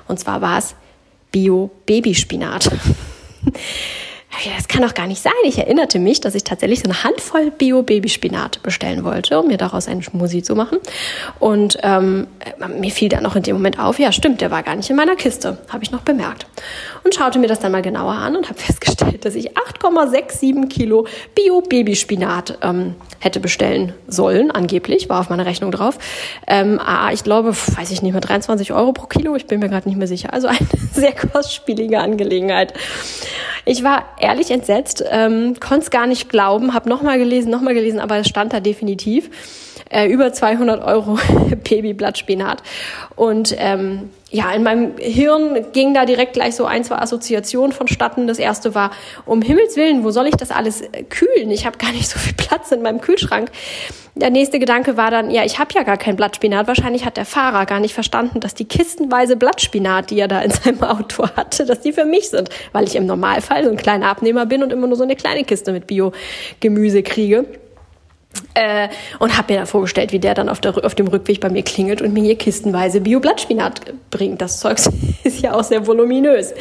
Und 0.09 0.19
zwar 0.19 0.41
war 0.41 0.57
es 0.57 0.75
Bio-Babyspinat. 1.31 2.69
das 4.55 4.67
kann 4.67 4.81
doch 4.81 4.93
gar 4.93 5.07
nicht 5.07 5.21
sein. 5.21 5.33
Ich 5.43 5.57
erinnerte 5.57 5.99
mich, 5.99 6.21
dass 6.21 6.35
ich 6.35 6.43
tatsächlich 6.43 6.79
so 6.79 6.85
eine 6.85 7.03
Handvoll 7.03 7.51
Bio-Babyspinat 7.51 8.63
bestellen 8.63 9.03
wollte, 9.03 9.39
um 9.39 9.47
mir 9.47 9.57
daraus 9.57 9.87
einen 9.87 10.01
Schmusi 10.01 10.41
zu 10.41 10.55
machen. 10.55 10.79
Und 11.39 11.77
ähm, 11.83 12.27
mir 12.79 12.91
fiel 12.91 13.09
dann 13.09 13.23
noch 13.23 13.35
in 13.35 13.43
dem 13.43 13.55
Moment 13.55 13.79
auf, 13.79 13.99
ja 13.99 14.11
stimmt, 14.11 14.41
der 14.41 14.49
war 14.49 14.63
gar 14.63 14.75
nicht 14.75 14.89
in 14.89 14.95
meiner 14.95 15.15
Kiste, 15.15 15.57
habe 15.69 15.83
ich 15.83 15.91
noch 15.91 16.01
bemerkt. 16.01 16.47
Und 17.03 17.13
schaute 17.13 17.39
mir 17.39 17.47
das 17.47 17.59
dann 17.59 17.71
mal 17.71 17.81
genauer 17.81 18.13
an 18.13 18.35
und 18.35 18.49
habe 18.49 18.59
festgestellt, 18.59 19.25
dass 19.25 19.35
ich 19.35 19.51
8,67 19.51 20.67
Kilo 20.69 21.07
Bio-Babyspinat 21.35 22.59
ähm, 22.61 22.95
hätte 23.19 23.39
bestellen 23.39 23.93
sollen, 24.07 24.49
angeblich, 24.49 25.09
war 25.09 25.19
auf 25.19 25.29
meiner 25.29 25.45
Rechnung 25.45 25.71
drauf. 25.71 25.97
Ähm, 26.47 26.79
ah, 26.83 27.11
ich 27.11 27.23
glaube, 27.23 27.53
weiß 27.53 27.91
ich 27.91 28.01
nicht 28.01 28.13
mehr, 28.13 28.21
23 28.21 28.71
Euro 28.73 28.93
pro 28.93 29.07
Kilo, 29.07 29.35
ich 29.35 29.45
bin 29.45 29.59
mir 29.59 29.69
gerade 29.69 29.87
nicht 29.87 29.97
mehr 29.97 30.07
sicher. 30.07 30.33
Also 30.33 30.47
eine 30.47 30.59
sehr 30.93 31.13
kostspielige 31.13 31.99
Angelegenheit. 31.99 32.73
Ich 33.65 33.83
war 33.83 34.05
ehrlich 34.21 34.51
entsetzt, 34.51 35.03
ähm, 35.09 35.55
konnte 35.59 35.83
es 35.83 35.89
gar 35.89 36.07
nicht 36.07 36.29
glauben, 36.29 36.73
habe 36.73 36.89
nochmal 36.89 37.17
gelesen, 37.17 37.49
nochmal 37.49 37.73
gelesen, 37.73 37.99
aber 37.99 38.17
es 38.17 38.27
stand 38.27 38.53
da 38.53 38.59
definitiv. 38.59 39.29
Äh, 39.91 40.07
über 40.07 40.31
200 40.31 40.81
Euro 40.81 41.19
Babyblattspinat. 41.69 42.63
Und 43.17 43.53
ähm, 43.57 44.09
ja, 44.29 44.49
in 44.53 44.63
meinem 44.63 44.95
Hirn 44.97 45.65
ging 45.73 45.93
da 45.93 46.05
direkt 46.05 46.31
gleich 46.31 46.55
so 46.55 46.63
ein, 46.63 46.85
zwei 46.85 46.95
Assoziationen 46.95 47.73
vonstatten. 47.73 48.25
Das 48.25 48.39
erste 48.39 48.73
war, 48.73 48.91
um 49.25 49.41
Himmels 49.41 49.75
Willen, 49.75 50.05
wo 50.05 50.11
soll 50.11 50.27
ich 50.27 50.35
das 50.35 50.49
alles 50.49 50.79
äh, 50.79 51.03
kühlen? 51.03 51.51
Ich 51.51 51.65
habe 51.65 51.77
gar 51.77 51.91
nicht 51.91 52.07
so 52.07 52.17
viel 52.17 52.33
Platz 52.33 52.71
in 52.71 52.81
meinem 52.81 53.01
Kühlschrank. 53.01 53.51
Der 54.15 54.29
nächste 54.29 54.59
Gedanke 54.59 54.95
war 54.95 55.11
dann, 55.11 55.29
ja, 55.29 55.43
ich 55.43 55.59
habe 55.59 55.73
ja 55.73 55.83
gar 55.83 55.97
kein 55.97 56.15
Blattspinat. 56.15 56.67
Wahrscheinlich 56.67 57.03
hat 57.03 57.17
der 57.17 57.25
Fahrer 57.25 57.65
gar 57.65 57.81
nicht 57.81 57.93
verstanden, 57.93 58.39
dass 58.39 58.55
die 58.55 58.65
kistenweise 58.65 59.35
Blattspinat, 59.35 60.09
die 60.09 60.19
er 60.19 60.29
da 60.29 60.41
in 60.41 60.51
seinem 60.51 60.83
Auto 60.83 61.27
hatte, 61.35 61.65
dass 61.65 61.81
die 61.81 61.91
für 61.91 62.05
mich 62.05 62.29
sind, 62.29 62.49
weil 62.71 62.85
ich 62.85 62.95
im 62.95 63.05
Normalfall 63.05 63.65
so 63.65 63.69
ein 63.69 63.77
kleiner 63.77 64.07
Abnehmer 64.07 64.45
bin 64.45 64.63
und 64.63 64.71
immer 64.71 64.87
nur 64.87 64.95
so 64.95 65.03
eine 65.03 65.17
kleine 65.17 65.43
Kiste 65.43 65.73
mit 65.73 65.87
Bio-Gemüse 65.87 67.03
kriege. 67.03 67.45
Äh, 68.53 68.89
und 69.19 69.37
habe 69.37 69.53
mir 69.53 69.59
dann 69.59 69.67
vorgestellt, 69.67 70.11
wie 70.11 70.19
der 70.19 70.33
dann 70.33 70.49
auf, 70.49 70.59
der, 70.59 70.83
auf 70.83 70.93
dem 70.93 71.07
Rückweg 71.07 71.39
bei 71.39 71.49
mir 71.49 71.63
klingelt 71.63 72.01
und 72.01 72.13
mir 72.13 72.23
hier 72.23 72.37
kistenweise 72.37 72.99
Bio-Blattspinat 72.99 73.93
bringt. 74.09 74.41
Das 74.41 74.59
Zeug 74.59 74.77
ist 75.23 75.41
ja 75.41 75.53
auch 75.53 75.63
sehr 75.63 75.87
voluminös. 75.87 76.51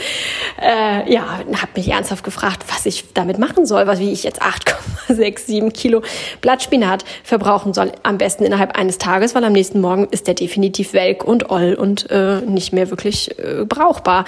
Äh, 0.60 1.12
ja, 1.12 1.38
habe 1.38 1.72
mich 1.74 1.88
ernsthaft 1.88 2.22
gefragt, 2.22 2.64
was 2.68 2.86
ich 2.86 3.12
damit 3.12 3.38
machen 3.38 3.66
soll, 3.66 3.88
was, 3.88 3.98
wie 3.98 4.12
ich 4.12 4.22
jetzt 4.22 4.40
8,67 4.40 5.72
Kilo 5.72 6.02
Blattspinat 6.40 7.04
verbrauchen 7.24 7.74
soll. 7.74 7.90
Am 8.04 8.18
besten 8.18 8.44
innerhalb 8.44 8.78
eines 8.78 8.98
Tages, 8.98 9.34
weil 9.34 9.42
am 9.42 9.52
nächsten 9.52 9.80
Morgen 9.80 10.06
ist 10.10 10.28
der 10.28 10.34
definitiv 10.34 10.92
welk 10.92 11.24
und 11.24 11.50
oll 11.50 11.74
und 11.74 12.08
äh, 12.10 12.40
nicht 12.42 12.72
mehr 12.72 12.90
wirklich 12.90 13.36
äh, 13.38 13.64
brauchbar 13.64 14.26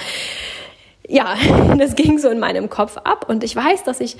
ja, 1.12 1.36
das 1.78 1.94
ging 1.94 2.18
so 2.18 2.28
in 2.30 2.40
meinem 2.40 2.70
Kopf 2.70 2.96
ab 2.96 3.26
und 3.28 3.44
ich 3.44 3.54
weiß, 3.54 3.84
dass 3.84 4.00
ich 4.00 4.16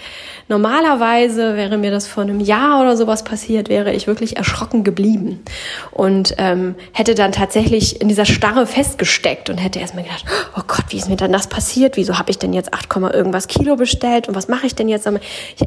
normalerweise, 0.48 1.56
wäre 1.56 1.78
mir 1.78 1.90
das 1.90 2.06
vor 2.06 2.22
einem 2.22 2.38
Jahr 2.38 2.82
oder 2.82 2.96
sowas 2.96 3.24
passiert, 3.24 3.68
wäre 3.68 3.92
ich 3.92 4.06
wirklich 4.06 4.36
erschrocken 4.36 4.84
geblieben 4.84 5.42
und 5.90 6.34
ähm, 6.36 6.74
hätte 6.92 7.14
dann 7.14 7.32
tatsächlich 7.32 8.00
in 8.00 8.08
dieser 8.08 8.26
Starre 8.26 8.66
festgesteckt 8.66 9.48
und 9.48 9.56
hätte 9.56 9.80
erstmal 9.80 10.04
gedacht, 10.04 10.26
oh 10.56 10.62
Gott, 10.66 10.84
wie 10.90 10.98
ist 10.98 11.08
mir 11.08 11.16
dann 11.16 11.32
das 11.32 11.46
passiert? 11.46 11.96
Wieso 11.96 12.18
habe 12.18 12.30
ich 12.30 12.38
denn 12.38 12.52
jetzt 12.52 12.74
8, 12.74 12.94
irgendwas 13.14 13.48
Kilo 13.48 13.76
bestellt 13.76 14.28
und 14.28 14.34
was 14.34 14.48
mache 14.48 14.66
ich 14.66 14.74
denn 14.74 14.88
jetzt? 14.88 15.08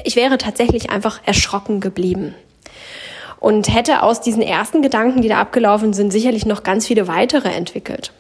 Ich 0.04 0.16
wäre 0.16 0.38
tatsächlich 0.38 0.92
einfach 0.92 1.20
erschrocken 1.26 1.80
geblieben 1.80 2.36
und 3.40 3.74
hätte 3.74 4.04
aus 4.04 4.22
diesen 4.22 4.44
ersten 4.44 4.84
Gedanken, 4.84 5.24
die 5.24 5.30
da 5.30 5.40
abgelaufen 5.40 5.94
sind, 5.94 6.12
sicherlich 6.12 6.46
noch 6.46 6.62
ganz 6.62 6.86
viele 6.86 7.08
weitere 7.08 7.50
entwickelt. 7.50 8.12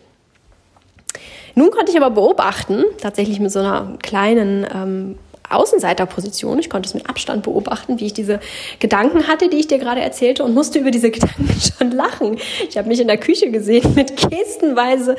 Nun 1.55 1.71
konnte 1.71 1.91
ich 1.91 1.97
aber 1.97 2.11
beobachten, 2.11 2.83
tatsächlich 3.01 3.39
mit 3.39 3.51
so 3.51 3.59
einer 3.59 3.97
kleinen 4.01 4.67
ähm, 4.73 5.15
Außenseiterposition. 5.49 6.59
Ich 6.59 6.69
konnte 6.69 6.87
es 6.87 6.93
mit 6.93 7.09
Abstand 7.09 7.43
beobachten, 7.43 7.99
wie 7.99 8.07
ich 8.07 8.13
diese 8.13 8.39
Gedanken 8.79 9.27
hatte, 9.27 9.49
die 9.49 9.57
ich 9.57 9.67
dir 9.67 9.77
gerade 9.77 10.01
erzählte 10.01 10.43
und 10.43 10.53
musste 10.53 10.79
über 10.79 10.91
diese 10.91 11.11
Gedanken 11.15 11.49
schon 11.59 11.91
lachen. 11.91 12.37
Ich 12.69 12.77
habe 12.77 12.87
mich 12.87 12.99
in 12.99 13.07
der 13.07 13.17
Küche 13.17 13.51
gesehen 13.51 13.93
mit 13.95 14.17
kistenweise 14.17 15.15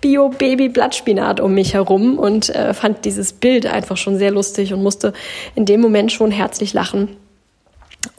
Bio-Baby-Blattspinat 0.00 1.40
um 1.40 1.54
mich 1.54 1.74
herum 1.74 2.18
und 2.18 2.50
äh, 2.50 2.74
fand 2.74 3.04
dieses 3.04 3.32
Bild 3.32 3.66
einfach 3.66 3.96
schon 3.96 4.16
sehr 4.16 4.30
lustig 4.30 4.72
und 4.72 4.82
musste 4.82 5.12
in 5.54 5.66
dem 5.66 5.80
Moment 5.80 6.12
schon 6.12 6.30
herzlich 6.30 6.72
lachen. 6.72 7.16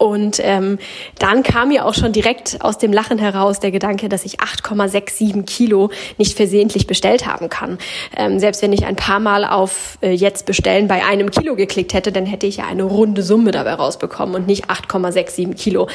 Und 0.02 0.40
ähm, 0.44 0.80
dann 1.20 1.44
kam 1.44 1.68
mir 1.68 1.86
auch 1.86 1.94
schon 1.94 2.12
direkt 2.12 2.58
aus 2.62 2.80
dem 2.80 2.92
Lachen 2.92 3.20
heraus 3.20 3.60
der 3.60 3.70
Gedanke, 3.70 4.10
dass 4.10 4.26
ich 4.26 4.40
8,67 4.40 5.44
Kilo 5.44 5.92
nicht 6.18 6.36
versehentlich 6.36 6.88
bestellt 6.88 7.28
haben 7.28 7.50
kann. 7.50 7.78
Ähm, 8.18 8.40
selbst 8.40 8.64
wenn 8.64 8.74
ich 8.74 8.84
ein 8.84 8.96
paar 8.96 9.20
Mal 9.20 9.46
auf 9.46 10.00
äh, 10.02 10.10
jetzt 10.10 10.48
bestellen 10.48 10.88
bei 10.88 11.06
einem 11.06 11.30
Kilo 11.30 11.56
geklickt 11.56 11.94
hätte, 11.94 12.12
dann 12.12 12.26
hätte 12.26 12.48
ich 12.48 12.58
ja 12.58 12.66
eine 12.66 12.82
runde 12.82 13.22
Summe 13.22 13.52
dabei 13.52 13.76
rausbekommen 13.76 14.34
und 14.34 14.48
nicht 14.48 14.72
8,67 14.72 15.54
Kilo. 15.54 15.88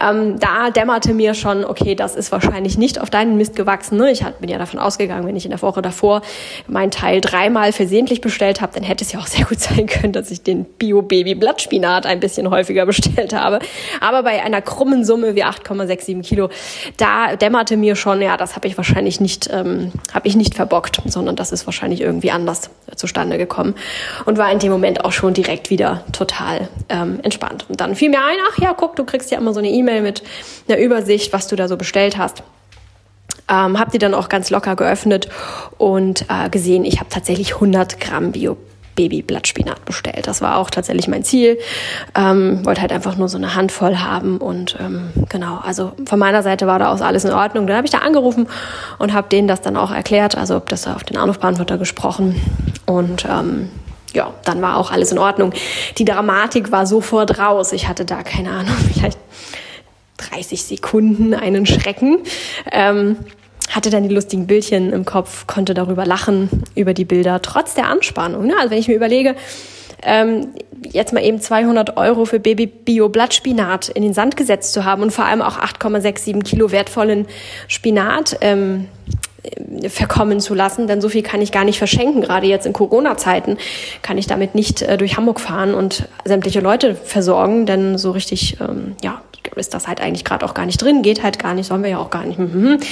Ähm, 0.00 0.40
da 0.40 0.70
dämmerte 0.70 1.14
mir 1.14 1.34
schon, 1.34 1.64
okay, 1.64 1.94
das 1.94 2.16
ist 2.16 2.32
wahrscheinlich 2.32 2.78
nicht 2.78 3.00
auf 3.00 3.10
deinen 3.10 3.36
Mist 3.36 3.54
gewachsen. 3.54 3.96
Ne? 3.96 4.10
Ich 4.10 4.24
bin 4.40 4.50
ja 4.50 4.58
davon 4.58 4.80
ausgegangen, 4.80 5.24
wenn 5.24 5.36
ich 5.36 5.44
in 5.44 5.52
der 5.52 5.62
Woche 5.62 5.82
davor 5.82 6.22
mein 6.66 6.90
Teil 6.90 7.20
dreimal 7.20 7.70
versehentlich 7.70 8.20
bestellt 8.20 8.60
habe, 8.60 8.72
dann 8.74 8.82
hätte 8.82 9.04
es 9.04 9.12
ja 9.12 9.20
auch 9.20 9.28
sehr 9.28 9.44
gut 9.44 9.60
sein 9.60 9.86
können, 9.86 10.12
dass 10.12 10.32
ich 10.32 10.42
den 10.42 10.64
Bio-Baby-Blattspinat 10.64 12.06
ein 12.06 12.18
bisschen 12.18 12.50
häufiger 12.50 12.86
bestellt 12.86 13.12
gespielt 13.12 13.32
habe. 13.52 13.64
Aber 14.00 14.22
bei 14.22 14.42
einer 14.42 14.62
krummen 14.62 15.04
Summe 15.04 15.34
wie 15.34 15.44
8,67 15.44 16.22
Kilo, 16.22 16.50
da 16.96 17.36
dämmerte 17.36 17.76
mir 17.76 17.96
schon, 17.96 18.20
ja, 18.22 18.36
das 18.36 18.56
habe 18.56 18.68
ich 18.68 18.76
wahrscheinlich 18.76 19.20
nicht, 19.20 19.48
ähm, 19.52 19.92
habe 20.12 20.28
ich 20.28 20.36
nicht 20.36 20.54
verbockt, 20.54 21.02
sondern 21.06 21.36
das 21.36 21.52
ist 21.52 21.66
wahrscheinlich 21.66 22.00
irgendwie 22.00 22.30
anders 22.30 22.70
zustande 22.96 23.38
gekommen 23.38 23.74
und 24.26 24.38
war 24.38 24.50
in 24.50 24.58
dem 24.58 24.72
Moment 24.72 25.04
auch 25.04 25.12
schon 25.12 25.34
direkt 25.34 25.70
wieder 25.70 26.04
total 26.12 26.68
ähm, 26.88 27.20
entspannt. 27.22 27.66
Und 27.68 27.80
dann 27.80 27.94
fiel 27.94 28.10
mir 28.10 28.18
ein, 28.24 28.36
ach 28.50 28.58
ja, 28.58 28.74
guck, 28.74 28.96
du 28.96 29.04
kriegst 29.04 29.30
ja 29.30 29.38
immer 29.38 29.52
so 29.52 29.60
eine 29.60 29.70
E-Mail 29.70 30.02
mit 30.02 30.22
einer 30.68 30.78
Übersicht, 30.78 31.32
was 31.32 31.46
du 31.46 31.56
da 31.56 31.68
so 31.68 31.76
bestellt 31.76 32.18
hast. 32.18 32.42
Ähm, 33.48 33.78
habe 33.78 33.90
die 33.90 33.98
dann 33.98 34.14
auch 34.14 34.28
ganz 34.28 34.50
locker 34.50 34.76
geöffnet 34.76 35.28
und 35.76 36.26
äh, 36.28 36.48
gesehen, 36.48 36.84
ich 36.84 37.00
habe 37.00 37.10
tatsächlich 37.10 37.54
100 37.54 37.98
Gramm 38.00 38.32
Bio 38.32 38.56
Babyblattspinat 38.94 39.84
bestellt. 39.84 40.26
Das 40.26 40.40
war 40.42 40.56
auch 40.56 40.70
tatsächlich 40.70 41.08
mein 41.08 41.24
Ziel. 41.24 41.58
Ähm, 42.14 42.64
wollte 42.64 42.80
halt 42.80 42.92
einfach 42.92 43.16
nur 43.16 43.28
so 43.28 43.38
eine 43.38 43.54
Handvoll 43.54 43.98
haben 43.98 44.38
und 44.38 44.76
ähm, 44.80 45.10
genau, 45.28 45.58
also 45.64 45.92
von 46.06 46.18
meiner 46.18 46.42
Seite 46.42 46.66
war 46.66 46.78
da 46.78 46.92
auch 46.92 47.00
alles 47.00 47.24
in 47.24 47.32
Ordnung. 47.32 47.66
Dann 47.66 47.76
habe 47.76 47.86
ich 47.86 47.90
da 47.92 47.98
angerufen 47.98 48.48
und 48.98 49.12
habe 49.12 49.28
denen 49.28 49.48
das 49.48 49.60
dann 49.60 49.76
auch 49.76 49.90
erklärt, 49.90 50.36
also 50.36 50.56
ob 50.56 50.68
das 50.68 50.86
auf 50.86 51.04
den 51.04 51.16
Anrufbeantworter 51.16 51.78
gesprochen 51.78 52.40
und 52.86 53.24
ähm, 53.24 53.70
ja, 54.14 54.32
dann 54.44 54.60
war 54.60 54.76
auch 54.76 54.90
alles 54.90 55.10
in 55.12 55.18
Ordnung. 55.18 55.52
Die 55.96 56.04
Dramatik 56.04 56.70
war 56.70 56.86
sofort 56.86 57.38
raus. 57.38 57.72
Ich 57.72 57.88
hatte 57.88 58.04
da 58.04 58.22
keine 58.22 58.50
Ahnung, 58.50 58.76
vielleicht 58.92 59.18
30 60.18 60.62
Sekunden 60.62 61.34
einen 61.34 61.66
Schrecken. 61.66 62.18
Ähm, 62.70 63.16
hatte 63.70 63.90
dann 63.90 64.02
die 64.08 64.14
lustigen 64.14 64.46
Bildchen 64.46 64.92
im 64.92 65.04
Kopf, 65.04 65.46
konnte 65.46 65.74
darüber 65.74 66.04
lachen, 66.04 66.48
über 66.74 66.94
die 66.94 67.04
Bilder, 67.04 67.40
trotz 67.42 67.74
der 67.74 67.88
Anspannung. 67.88 68.46
Ne? 68.46 68.54
Also 68.58 68.70
wenn 68.70 68.78
ich 68.78 68.88
mir 68.88 68.94
überlege, 68.94 69.36
ähm, 70.02 70.48
jetzt 70.90 71.12
mal 71.12 71.22
eben 71.22 71.40
200 71.40 71.96
Euro 71.96 72.24
für 72.24 72.40
Baby 72.40 72.66
Bio 72.66 73.08
Blattspinat 73.08 73.88
in 73.88 74.02
den 74.02 74.14
Sand 74.14 74.36
gesetzt 74.36 74.72
zu 74.72 74.84
haben 74.84 75.02
und 75.02 75.12
vor 75.12 75.24
allem 75.24 75.42
auch 75.42 75.58
8,67 75.58 76.42
Kilo 76.42 76.72
wertvollen 76.72 77.26
Spinat 77.68 78.36
ähm, 78.40 78.88
verkommen 79.88 80.40
zu 80.40 80.54
lassen, 80.54 80.86
denn 80.86 81.00
so 81.00 81.08
viel 81.08 81.22
kann 81.22 81.40
ich 81.40 81.52
gar 81.52 81.64
nicht 81.64 81.78
verschenken. 81.78 82.20
Gerade 82.22 82.46
jetzt 82.46 82.66
in 82.66 82.72
Corona-Zeiten 82.72 83.58
kann 84.02 84.18
ich 84.18 84.26
damit 84.26 84.54
nicht 84.54 84.82
äh, 84.82 84.96
durch 84.96 85.16
Hamburg 85.16 85.40
fahren 85.40 85.74
und 85.74 86.08
sämtliche 86.24 86.60
Leute 86.60 86.94
versorgen, 86.94 87.66
denn 87.66 87.98
so 87.98 88.12
richtig, 88.12 88.58
ähm, 88.60 88.94
ja, 89.02 89.20
ist 89.56 89.74
das 89.74 89.88
halt 89.88 90.00
eigentlich 90.00 90.24
gerade 90.24 90.46
auch 90.46 90.54
gar 90.54 90.66
nicht 90.66 90.80
drin, 90.80 91.02
geht 91.02 91.22
halt 91.22 91.38
gar 91.38 91.54
nicht, 91.54 91.66
sollen 91.66 91.82
wir 91.82 91.90
ja 91.90 91.98
auch 91.98 92.10
gar 92.10 92.24
nicht. 92.24 92.38
Mhm. 92.38 92.78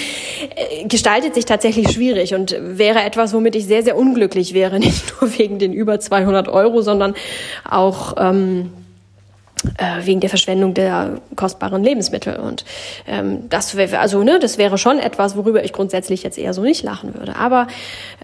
Äh, 0.56 0.86
gestaltet 0.86 1.34
sich 1.34 1.44
tatsächlich 1.44 1.90
schwierig 1.90 2.34
und 2.34 2.56
wäre 2.60 3.02
etwas, 3.02 3.32
womit 3.32 3.54
ich 3.54 3.66
sehr, 3.66 3.82
sehr 3.82 3.96
unglücklich 3.96 4.54
wäre, 4.54 4.78
nicht 4.80 5.20
nur 5.20 5.38
wegen 5.38 5.58
den 5.58 5.72
über 5.72 6.00
200 6.00 6.48
Euro, 6.48 6.82
sondern 6.82 7.14
auch 7.68 8.14
ähm, 8.18 8.70
äh, 8.76 8.79
wegen 10.02 10.20
der 10.20 10.30
Verschwendung 10.30 10.72
der 10.74 11.20
kostbaren 11.36 11.84
Lebensmittel. 11.84 12.36
Und 12.36 12.64
ähm, 13.06 13.48
das 13.50 13.76
wäre 13.76 13.98
also 13.98 14.22
ne, 14.22 14.38
das 14.38 14.56
wäre 14.58 14.78
schon 14.78 14.98
etwas, 14.98 15.36
worüber 15.36 15.62
ich 15.64 15.72
grundsätzlich 15.72 16.22
jetzt 16.22 16.38
eher 16.38 16.54
so 16.54 16.62
nicht 16.62 16.82
lachen 16.82 17.14
würde. 17.14 17.36
Aber 17.36 17.66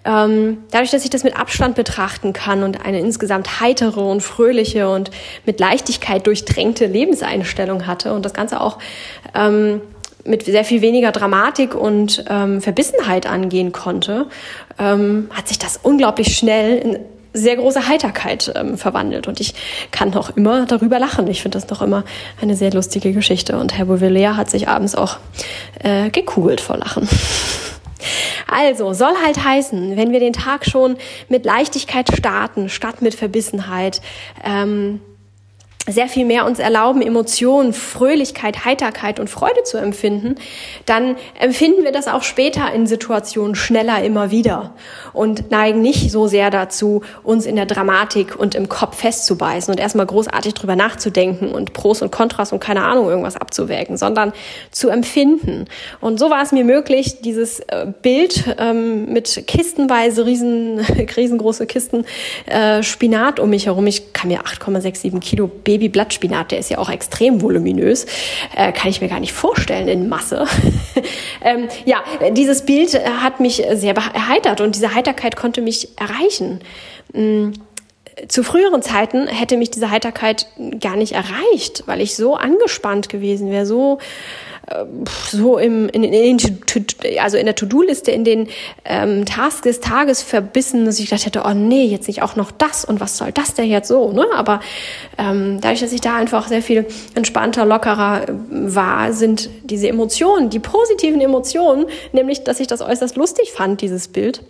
ähm, 0.05 0.59
dadurch, 0.71 0.91
dass 0.91 1.05
ich 1.05 1.11
das 1.11 1.25
mit 1.25 1.39
Abstand 1.39 1.75
betrachten 1.75 2.33
kann 2.33 2.63
und 2.63 2.85
eine 2.85 3.01
insgesamt 3.01 3.61
heitere 3.61 4.01
und 4.01 4.23
fröhliche 4.23 4.89
und 4.89 5.11
mit 5.45 5.61
Leichtigkeit 5.61 6.27
durchdrängte 6.27 6.87
Lebenseinstellung 6.87 7.87
hatte 7.87 8.15
und 8.15 8.25
das 8.25 8.33
Ganze 8.33 8.61
auch 8.61 8.79
ähm, 9.35 9.83
mit 10.25 10.45
sehr 10.45 10.65
viel 10.65 10.81
weniger 10.81 11.13
Dramatik 11.13 11.75
und 11.75 12.25
ähm, 12.29 12.61
Verbissenheit 12.61 13.27
angehen 13.27 13.73
konnte, 13.73 14.27
ähm, 14.79 15.29
hat 15.33 15.49
sich 15.49 15.59
das 15.59 15.79
unglaublich 15.83 16.37
schnell 16.37 16.79
in 16.79 16.99
sehr 17.37 17.57
große 17.57 17.89
Heiterkeit 17.89 18.53
ähm, 18.55 18.79
verwandelt. 18.79 19.27
Und 19.27 19.41
ich 19.41 19.55
kann 19.91 20.11
noch 20.11 20.37
immer 20.37 20.67
darüber 20.67 20.99
lachen. 20.99 21.27
Ich 21.29 21.43
finde 21.43 21.59
das 21.59 21.69
noch 21.69 21.83
immer 21.83 22.05
eine 22.41 22.57
sehr 22.57 22.73
lustige 22.73 23.13
Geschichte. 23.13 23.59
Und 23.59 23.77
Herr 23.77 23.87
Bouvelier 23.87 24.37
hat 24.37 24.51
sich 24.51 24.69
abends 24.69 24.95
auch 24.95 25.19
äh, 25.83 26.11
gekugelt 26.11 26.61
vor 26.61 26.77
Lachen. 26.77 27.09
Also, 28.49 28.93
soll 28.93 29.15
halt 29.25 29.43
heißen, 29.43 29.97
wenn 29.97 30.13
wir 30.13 30.21
den 30.21 30.33
Tag 30.33 30.67
schon 30.67 30.97
mit 31.29 31.45
Leichtigkeit 31.45 32.09
starten, 32.17 32.69
statt 32.69 33.03
mit 33.03 33.17
Verbissenheit, 33.17 34.01
ähm, 34.45 35.01
sehr 35.87 36.09
viel 36.09 36.25
mehr 36.25 36.47
uns 36.47 36.59
erlauben, 36.59 37.01
Emotionen, 37.01 37.73
Fröhlichkeit, 37.73 38.65
Heiterkeit 38.65 39.21
und 39.21 39.31
Freude 39.31 39.63
zu 39.65 39.79
empfinden, 39.79 40.35
dann 40.85 41.17
empfinden 41.39 41.85
wir 41.85 41.93
das 41.93 42.09
auch 42.09 42.23
später 42.23 42.73
in 42.73 42.87
Situationen 42.87 43.55
schneller 43.55 44.03
immer 44.03 44.31
wieder 44.31 44.75
und 45.13 45.51
neigen 45.51 45.83
nicht 45.83 46.11
so 46.11 46.27
sehr 46.27 46.51
dazu, 46.51 47.03
uns 47.23 47.47
in 47.47 47.57
der 47.57 47.67
Dramatik 47.67 48.37
und 48.37 48.55
im 48.55 48.69
Kopf 48.69 48.97
festzubeißen 48.99 49.73
und 49.73 49.79
erstmal 49.79 50.07
großartig 50.07 50.55
drüber 50.55 50.77
nachzudenken 50.77 51.53
und 51.53 51.73
Pros 51.73 52.03
und 52.03 52.11
Kontras 52.11 52.53
und 52.53 52.61
keine 52.61 52.83
Ahnung 52.83 53.09
irgendwas 53.09 53.37
abzuwägen, 53.37 53.97
sondern 53.97 54.33
zu 54.71 54.89
empfinden. 54.89 55.67
Und 56.01 56.19
so 56.19 56.31
war 56.31 56.43
es 56.43 56.53
mir 56.53 56.65
möglich, 56.65 57.21
dieses 57.21 57.61
äh, 57.61 57.87
Bild 58.03 58.57
ähm, 58.59 59.13
mit 59.13 59.45
kistenweise 59.47 60.27
riesen, 60.27 60.81
riesengroße 61.17 61.67
Kisten 61.67 62.05
äh, 62.47 62.83
Spinat 62.83 63.39
um 63.39 63.51
mich 63.51 63.67
herum, 63.67 63.87
ich 63.87 64.13
kann 64.13 64.29
mir 64.29 64.41
8,67 64.43 65.21
Kilo 65.21 65.47
Babyblattspinat, 65.77 66.53
der 66.53 66.59
ist 66.59 66.71
ja 66.71 66.79
auch 66.79 66.89
extrem 66.89 67.43
voluminös, 67.43 68.07
äh, 68.55 68.73
kann 68.73 68.91
ich 68.91 69.01
mir 69.01 69.09
gar 69.09 69.21
nicht 69.21 69.33
vorstellen 69.33 69.89
in 69.89 70.09
Masse. 70.09 70.47
ähm, 71.43 71.69
ja, 71.85 72.03
dieses 72.31 72.65
Bild 72.65 72.95
hat 72.95 73.41
mich 73.41 73.63
sehr 73.75 73.95
erheitert 73.95 74.61
und 74.61 74.75
diese 74.75 74.95
Heiterkeit 74.95 75.37
konnte 75.37 75.61
mich 75.61 75.89
erreichen. 75.99 76.61
Mhm 77.13 77.55
zu 78.29 78.43
früheren 78.43 78.81
Zeiten 78.81 79.27
hätte 79.27 79.59
mich 79.59 79.71
diese 79.71 79.91
Heiterkeit 79.91 80.47
gar 80.81 80.97
nicht 80.97 81.13
erreicht, 81.13 81.83
weil 81.85 82.01
ich 82.01 82.17
so 82.17 82.35
angespannt 82.35 83.11
gewesen 83.11 83.51
wäre, 83.51 83.67
so 83.67 83.99
so 85.31 85.59
im, 85.59 85.89
in, 85.89 86.03
in, 86.03 86.39
also 87.21 87.37
in 87.37 87.47
der 87.47 87.55
To-Do-Liste, 87.55 88.11
in 88.11 88.25
den 88.25 88.49
ähm, 88.85 89.25
Tasks 89.25 89.61
des 89.63 89.81
Tages 89.81 90.23
verbissen, 90.23 90.85
dass 90.85 90.99
ich 90.99 91.07
gedacht 91.07 91.25
hätte, 91.25 91.43
oh 91.47 91.55
nee, 91.55 91.85
jetzt 91.85 92.09
nicht 92.09 92.23
auch 92.23 92.35
noch 92.35 92.51
das 92.51 92.85
und 92.85 92.99
was 92.99 93.17
soll 93.17 93.31
das 93.31 93.55
denn 93.55 93.71
jetzt 93.71 93.89
so, 93.89 94.11
ne? 94.11 94.27
Aber 94.35 94.61
ähm, 95.19 95.61
dadurch, 95.61 95.81
dass 95.81 95.93
ich 95.93 96.01
da 96.01 96.17
einfach 96.17 96.49
sehr 96.49 96.63
viel 96.63 96.85
entspannter, 97.15 97.65
lockerer 97.65 98.29
äh, 98.29 98.33
war, 98.51 99.13
sind 99.13 99.51
diese 99.65 99.89
Emotionen, 99.89 100.51
die 100.51 100.59
positiven 100.59 101.21
Emotionen, 101.21 101.87
nämlich, 102.13 102.43
dass 102.43 102.59
ich 102.59 102.67
das 102.67 102.83
äußerst 102.83 103.17
lustig 103.17 103.53
fand, 103.53 103.81
dieses 103.83 104.09
Bild 104.09 104.43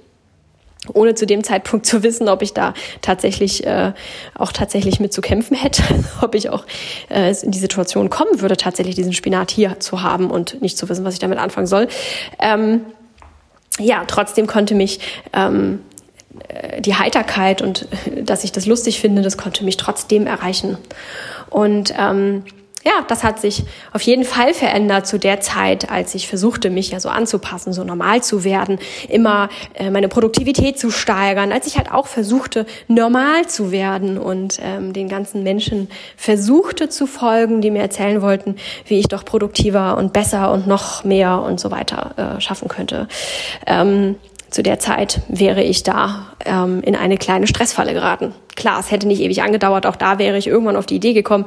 ohne 0.92 1.14
zu 1.14 1.27
dem 1.27 1.44
Zeitpunkt 1.44 1.87
zu 1.87 2.03
wissen, 2.03 2.29
ob 2.29 2.42
ich 2.42 2.53
da 2.53 2.75
tatsächlich 3.01 3.66
äh, 3.66 3.92
auch 4.35 4.53
tatsächlich 4.53 5.01
mit 5.01 5.12
zu 5.12 5.20
kämpfen 5.20 5.57
hätte, 5.57 5.83
ob 6.20 6.35
ich 6.35 6.51
auch 6.51 6.64
äh, 7.11 7.35
in 7.42 7.51
die 7.51 7.59
Situation 7.59 8.11
kommen 8.11 8.40
würde, 8.40 8.57
tatsächlich 8.57 8.94
diesen 8.94 9.12
Spinat 9.12 9.51
hier 9.51 9.81
zu 9.81 10.03
haben 10.03 10.31
und 10.31 10.62
nicht 10.62 10.79
zu 10.79 10.88
wissen, 10.88 11.05
was 11.05 11.14
ich 11.14 11.20
damit 11.20 11.38
anfangen 11.38 11.66
soll. 11.66 11.88
Ähm, 12.38 12.83
ja, 13.79 14.05
trotzdem 14.07 14.46
konnte 14.46 14.75
mich 14.75 15.01
ähm, 15.33 15.81
äh, 16.49 16.81
die 16.81 16.94
Heiterkeit 16.94 17.62
und 17.62 17.88
äh, 18.07 18.22
dass 18.22 18.44
ich 18.44 18.53
das 18.53 18.66
lustig 18.66 19.01
finde, 19.01 19.22
das 19.22 19.37
konnte 19.37 19.64
mich 19.64 19.77
trotzdem 19.77 20.27
erreichen. 20.27 20.79
Und 21.51 21.94
ähm, 21.99 22.44
ja, 22.87 23.05
das 23.09 23.25
hat 23.25 23.40
sich 23.40 23.64
auf 23.92 24.01
jeden 24.03 24.25
Fall 24.25 24.55
verändert 24.55 25.09
zu 25.09 25.18
der 25.18 25.40
Zeit, 25.40 25.90
als 25.90 26.14
ich 26.14 26.29
versuchte, 26.29 26.70
mich 26.70 26.92
ja 26.92 27.01
so 27.01 27.09
anzupassen, 27.09 27.72
so 27.72 27.83
normal 27.83 28.22
zu 28.22 28.44
werden, 28.44 28.79
immer 29.09 29.49
äh, 29.75 29.90
meine 29.90 30.07
Produktivität 30.07 30.79
zu 30.79 30.92
steigern, 30.92 31.51
als 31.51 31.66
ich 31.66 31.79
halt 31.79 31.90
auch 31.90 32.07
versuchte, 32.07 32.64
normal 32.87 33.49
zu 33.49 33.72
werden 33.72 34.18
und 34.18 34.61
ähm, 34.62 34.92
den 34.92 35.09
ganzen 35.09 35.42
Menschen 35.42 35.88
versuchte 36.16 36.88
zu 36.88 37.09
folgen, 37.09 37.61
die 37.61 37.72
mir 37.72 37.83
erzählen 37.83 38.22
wollten, 38.22 38.55
wie 38.87 39.01
ich 39.01 39.09
doch 39.09 39.25
produktiver 39.25 39.96
und 39.96 40.12
besser 40.12 40.53
und 40.53 40.68
noch 40.68 41.03
mehr 41.03 41.42
und 41.42 41.59
so 41.59 41.72
weiter 41.72 42.37
äh, 42.37 42.40
schaffen 42.40 42.68
könnte. 42.68 43.09
Ähm, 43.66 44.14
zu 44.49 44.62
der 44.62 44.79
Zeit 44.79 45.22
wäre 45.29 45.64
ich 45.64 45.83
da 45.83 46.36
ähm, 46.44 46.83
in 46.83 46.96
eine 46.96 47.16
kleine 47.16 47.46
Stressfalle 47.46 47.94
geraten. 47.94 48.35
Klar, 48.57 48.81
es 48.81 48.90
hätte 48.90 49.07
nicht 49.07 49.20
ewig 49.20 49.42
angedauert. 49.42 49.85
Auch 49.85 49.96
da 49.96 50.18
wäre 50.18 50.38
ich 50.38 50.46
irgendwann 50.46 50.77
auf 50.77 50.87
die 50.87 50.96
Idee 50.96 51.12
gekommen, 51.12 51.44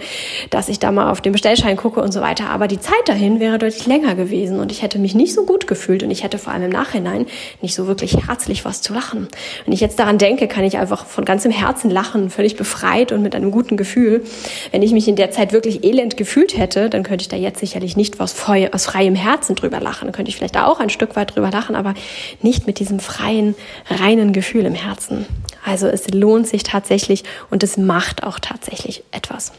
dass 0.52 0.70
ich 0.70 0.78
da 0.78 0.92
mal 0.92 1.10
auf 1.10 1.22
den 1.22 1.32
Bestellschein 1.32 1.76
gucke 1.76 2.02
und 2.02 2.12
so 2.12 2.22
weiter. 2.22 2.52
Aber 2.52 2.68
die 2.68 2.80
Zeit 2.80 3.08
dahin 3.08 3.40
wäre 3.40 3.58
deutlich 3.58 3.88
länger 3.88 4.14
gewesen 4.14 4.60
und 4.60 4.72
ich 4.72 4.84
hätte 4.84 5.00
mich 5.00 5.16
nicht 5.16 5.34
so 5.34 5.44
gut 5.44 5.66
gefühlt 5.66 6.04
und 6.04 6.12
ich 6.12 6.24
hätte 6.24 6.38
vor 6.38 6.54
allem 6.54 6.66
im 6.66 6.70
Nachhinein 6.70 7.26
nicht 7.64 7.74
so 7.74 7.88
wirklich 7.88 8.28
herzlich 8.28 8.64
was 8.64 8.84
zu 8.84 8.94
lachen. 8.94 9.28
Wenn 9.66 9.74
ich 9.74 9.80
jetzt 9.80 9.98
daran 9.98 10.20
denke, 10.20 10.48
kann 10.48 10.64
ich 10.64 10.78
einfach 10.78 11.08
von 11.08 11.26
ganzem 11.26 11.52
Herzen 11.52 11.90
lachen, 11.90 12.30
völlig 12.30 12.56
befreit 12.56 13.12
und 13.12 13.24
mit 13.24 13.34
einem 13.34 13.50
guten 13.50 13.76
Gefühl. 13.76 14.24
Wenn 14.72 14.84
ich 14.84 14.92
mich 14.92 15.08
in 15.08 15.16
der 15.16 15.32
Zeit 15.32 15.52
wirklich 15.52 15.84
elend 15.84 16.16
gefühlt 16.16 16.58
hätte, 16.58 16.92
dann 16.92 17.02
könnte 17.02 17.24
ich 17.24 17.30
da 17.30 17.38
jetzt 17.38 17.60
sicherlich 17.60 17.98
nicht 17.98 18.22
aus, 18.22 18.36
aus 18.72 18.86
freiem 18.86 19.16
Herzen 19.16 19.56
drüber 19.56 19.80
lachen. 19.80 20.06
Dann 20.06 20.14
könnte 20.14 20.30
ich 20.30 20.36
vielleicht 20.36 20.56
da 20.56 20.68
auch 20.68 20.80
ein 20.80 20.92
Stück 20.92 21.16
weit 21.16 21.36
drüber 21.36 21.50
lachen, 21.50 21.76
aber 21.76 21.96
nicht 22.44 22.68
mit 22.68 22.78
diesem 22.78 23.00
freien, 23.00 23.56
reinen 23.90 24.32
Gefühl 24.32 24.66
im 24.66 24.76
Herzen. 24.84 25.26
Also 25.66 25.88
es 25.88 26.10
lohnt 26.10 26.48
sich 26.48 26.64
tatsächlich 26.64 27.24
und 27.50 27.64
es 27.64 27.78
macht 27.78 28.24
auch 28.24 28.40
tatsächlich 28.40 29.04
etwas. 29.12 29.52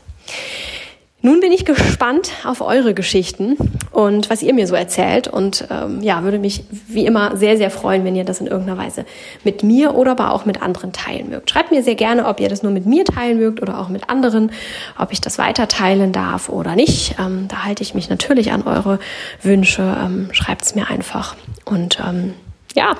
Nun 1.23 1.41
bin 1.41 1.53
ich 1.53 1.67
gespannt 1.67 2.31
auf 2.45 2.63
eure 2.63 2.95
Geschichten 2.95 3.57
und 3.93 4.31
was 4.31 4.43
ihr 4.43 4.55
mir 4.55 4.67
so 4.67 4.75
erzählt 4.75 5.29
und 5.29 5.67
ähm, 5.71 6.01
ja, 6.01 6.23
würde 6.23 6.39
mich 6.39 6.65
wie 6.89 7.05
immer 7.05 7.37
sehr, 7.37 7.59
sehr 7.59 7.71
freuen, 7.71 8.07
wenn 8.07 8.17
ihr 8.17 8.25
das 8.25 8.41
in 8.41 8.47
irgendeiner 8.47 8.79
Weise 8.79 9.05
mit 9.45 9.63
mir 9.63 9.95
oder 9.95 10.13
aber 10.13 10.33
auch 10.33 10.47
mit 10.47 10.63
anderen 10.63 10.95
teilen 10.95 11.29
mögt. 11.29 11.51
Schreibt 11.51 11.73
mir 11.73 11.83
sehr 11.83 11.95
gerne, 11.95 12.27
ob 12.27 12.41
ihr 12.41 12.49
das 12.49 12.63
nur 12.63 12.73
mit 12.73 12.87
mir 12.87 13.05
teilen 13.05 13.39
mögt 13.39 13.61
oder 13.61 13.79
auch 13.81 13.91
mit 13.91 14.09
anderen, 14.09 14.51
ob 14.99 15.13
ich 15.13 15.21
das 15.21 15.37
weiter 15.37 15.69
teilen 15.69 16.13
darf 16.13 16.49
oder 16.49 16.75
nicht. 16.75 17.17
Ähm, 17.19 17.49
da 17.49 17.65
halte 17.65 17.83
ich 17.83 17.95
mich 17.95 18.09
natürlich 18.09 18.53
an 18.53 18.63
eure 18.63 18.99
Wünsche. 19.43 19.83
Ähm, 20.03 20.31
Schreibt 20.33 20.63
es 20.63 20.75
mir 20.75 20.89
einfach 20.89 21.37
und 21.67 22.01
ähm, 22.01 22.33
ja, 22.75 22.97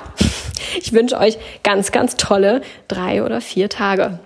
ich 0.79 0.93
wünsche 0.93 1.17
euch 1.17 1.37
ganz, 1.63 1.91
ganz 1.91 2.15
tolle 2.15 2.61
drei 2.87 3.23
oder 3.23 3.41
vier 3.41 3.69
Tage. 3.69 4.19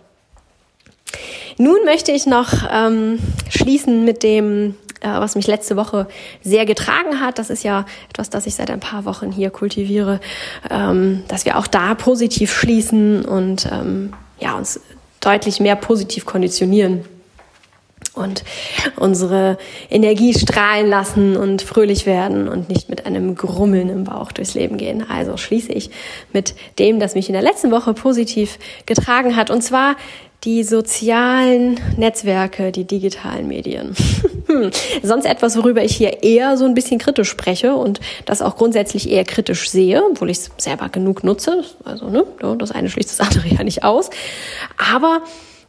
Nun 1.57 1.77
möchte 1.85 2.11
ich 2.11 2.25
noch 2.25 2.51
ähm, 2.69 3.19
schließen 3.49 4.03
mit 4.03 4.23
dem, 4.23 4.75
äh, 4.99 5.07
was 5.07 5.35
mich 5.35 5.47
letzte 5.47 5.77
Woche 5.77 6.07
sehr 6.43 6.65
getragen 6.65 7.21
hat. 7.21 7.39
Das 7.39 7.49
ist 7.49 7.63
ja 7.63 7.85
etwas, 8.09 8.29
das 8.29 8.45
ich 8.45 8.55
seit 8.55 8.69
ein 8.69 8.81
paar 8.81 9.05
Wochen 9.05 9.31
hier 9.31 9.49
kultiviere, 9.51 10.19
ähm, 10.69 11.23
dass 11.29 11.45
wir 11.45 11.57
auch 11.57 11.67
da 11.67 11.95
positiv 11.95 12.53
schließen 12.53 13.23
und 13.23 13.69
ähm, 13.71 14.13
ja, 14.39 14.55
uns 14.55 14.81
deutlich 15.21 15.61
mehr 15.61 15.77
positiv 15.77 16.25
konditionieren 16.25 17.05
und 18.15 18.43
unsere 18.95 19.57
Energie 19.89 20.33
strahlen 20.33 20.87
lassen 20.89 21.37
und 21.37 21.61
fröhlich 21.61 22.05
werden 22.05 22.47
und 22.47 22.69
nicht 22.69 22.89
mit 22.89 23.05
einem 23.05 23.35
Grummeln 23.35 23.89
im 23.89 24.03
Bauch 24.05 24.31
durchs 24.31 24.53
Leben 24.53 24.77
gehen. 24.77 25.05
Also 25.09 25.37
schließe 25.37 25.71
ich 25.71 25.89
mit 26.33 26.55
dem, 26.79 26.99
das 26.99 27.15
mich 27.15 27.29
in 27.29 27.33
der 27.33 27.41
letzten 27.41 27.71
Woche 27.71 27.93
positiv 27.93 28.57
getragen 28.85 29.35
hat, 29.35 29.49
und 29.49 29.61
zwar 29.61 29.95
die 30.45 30.63
sozialen 30.63 31.79
Netzwerke, 31.97 32.71
die 32.71 32.85
digitalen 32.85 33.47
Medien. 33.47 33.95
Sonst 35.03 35.25
etwas, 35.25 35.57
worüber 35.57 35.83
ich 35.83 35.95
hier 35.95 36.21
eher 36.21 36.55
so 36.55 36.65
ein 36.65 36.75
bisschen 36.75 36.99
kritisch 36.99 37.29
spreche 37.29 37.75
und 37.75 37.99
das 38.25 38.43
auch 38.43 38.55
grundsätzlich 38.55 39.09
eher 39.09 39.25
kritisch 39.25 39.69
sehe, 39.69 40.03
obwohl 40.11 40.29
ich 40.29 40.37
es 40.37 40.51
selber 40.57 40.89
genug 40.89 41.23
nutze. 41.23 41.63
Also, 41.83 42.09
ne, 42.09 42.25
das 42.59 42.71
eine 42.71 42.89
schließt 42.89 43.19
das 43.19 43.27
andere 43.27 43.47
ja 43.47 43.63
nicht 43.63 43.83
aus. 43.83 44.11
Aber 44.93 45.23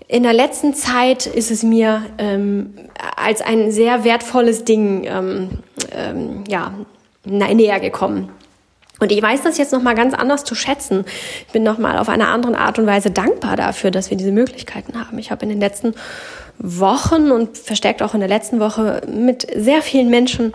in 0.09 0.23
der 0.23 0.33
letzten 0.33 0.75
Zeit 0.75 1.27
ist 1.27 1.51
es 1.51 1.63
mir 1.63 2.03
ähm, 2.19 2.75
als 3.17 3.41
ein 3.41 3.73
sehr 3.73 4.05
wertvolles 4.05 4.65
Ding 4.65 5.05
ähm, 5.05 5.59
ähm, 5.93 6.45
ja, 6.49 6.75
näher 7.25 7.81
gekommen. 7.81 8.31
Und 8.99 9.13
ich 9.13 9.21
weiß 9.21 9.43
das 9.43 9.59
jetzt 9.59 9.73
noch 9.73 9.83
mal 9.83 9.95
ganz 9.95 10.15
anders 10.15 10.45
zu 10.45 10.55
schätzen. 10.55 11.05
Ich 11.47 11.53
bin 11.53 11.63
noch 11.63 11.77
mal 11.77 11.99
auf 11.99 12.09
eine 12.09 12.29
andere 12.29 12.57
Art 12.57 12.79
und 12.79 12.87
Weise 12.87 13.11
dankbar 13.11 13.57
dafür, 13.57 13.91
dass 13.91 14.11
wir 14.11 14.17
diese 14.17 14.33
Möglichkeiten 14.33 14.99
haben. 14.99 15.19
Ich 15.19 15.31
habe 15.31 15.43
in 15.43 15.51
den 15.51 15.61
letzten 15.61 15.95
Wochen 16.59 17.31
und 17.31 17.59
verstärkt 17.59 18.03
auch 18.03 18.15
in 18.15 18.21
der 18.21 18.29
letzten 18.29 18.61
Woche 18.61 19.03
mit 19.13 19.47
sehr 19.55 19.83
vielen 19.83 20.09
Menschen 20.09 20.53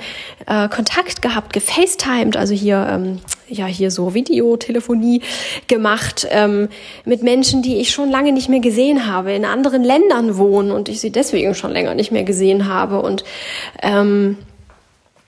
äh, 0.48 0.68
Kontakt 0.68 1.22
gehabt, 1.22 1.54
gefacetimed, 1.54 2.38
also 2.38 2.54
hier 2.54 2.88
ähm, 2.90 3.20
ja 3.48 3.66
hier 3.66 3.92
so 3.92 4.14
Videotelefonie 4.14 5.22
gemacht 5.68 6.28
ähm, 6.30 6.70
mit 7.06 7.24
Menschen, 7.24 7.62
die 7.62 7.78
ich 7.78 7.92
schon 7.92 8.10
lange 8.10 8.32
nicht 8.32 8.50
mehr 8.50 8.60
gesehen 8.60 9.08
habe, 9.08 9.34
in 9.34 9.46
anderen 9.46 9.84
Ländern 9.84 10.38
wohnen 10.38 10.72
und 10.72 10.90
ich 10.90 11.02
sie 11.02 11.12
deswegen 11.12 11.54
schon 11.54 11.72
länger 11.72 11.94
nicht 11.94 12.12
mehr 12.12 12.24
gesehen 12.24 12.68
habe 12.68 13.02
und 13.02 13.24
ähm, 13.82 14.38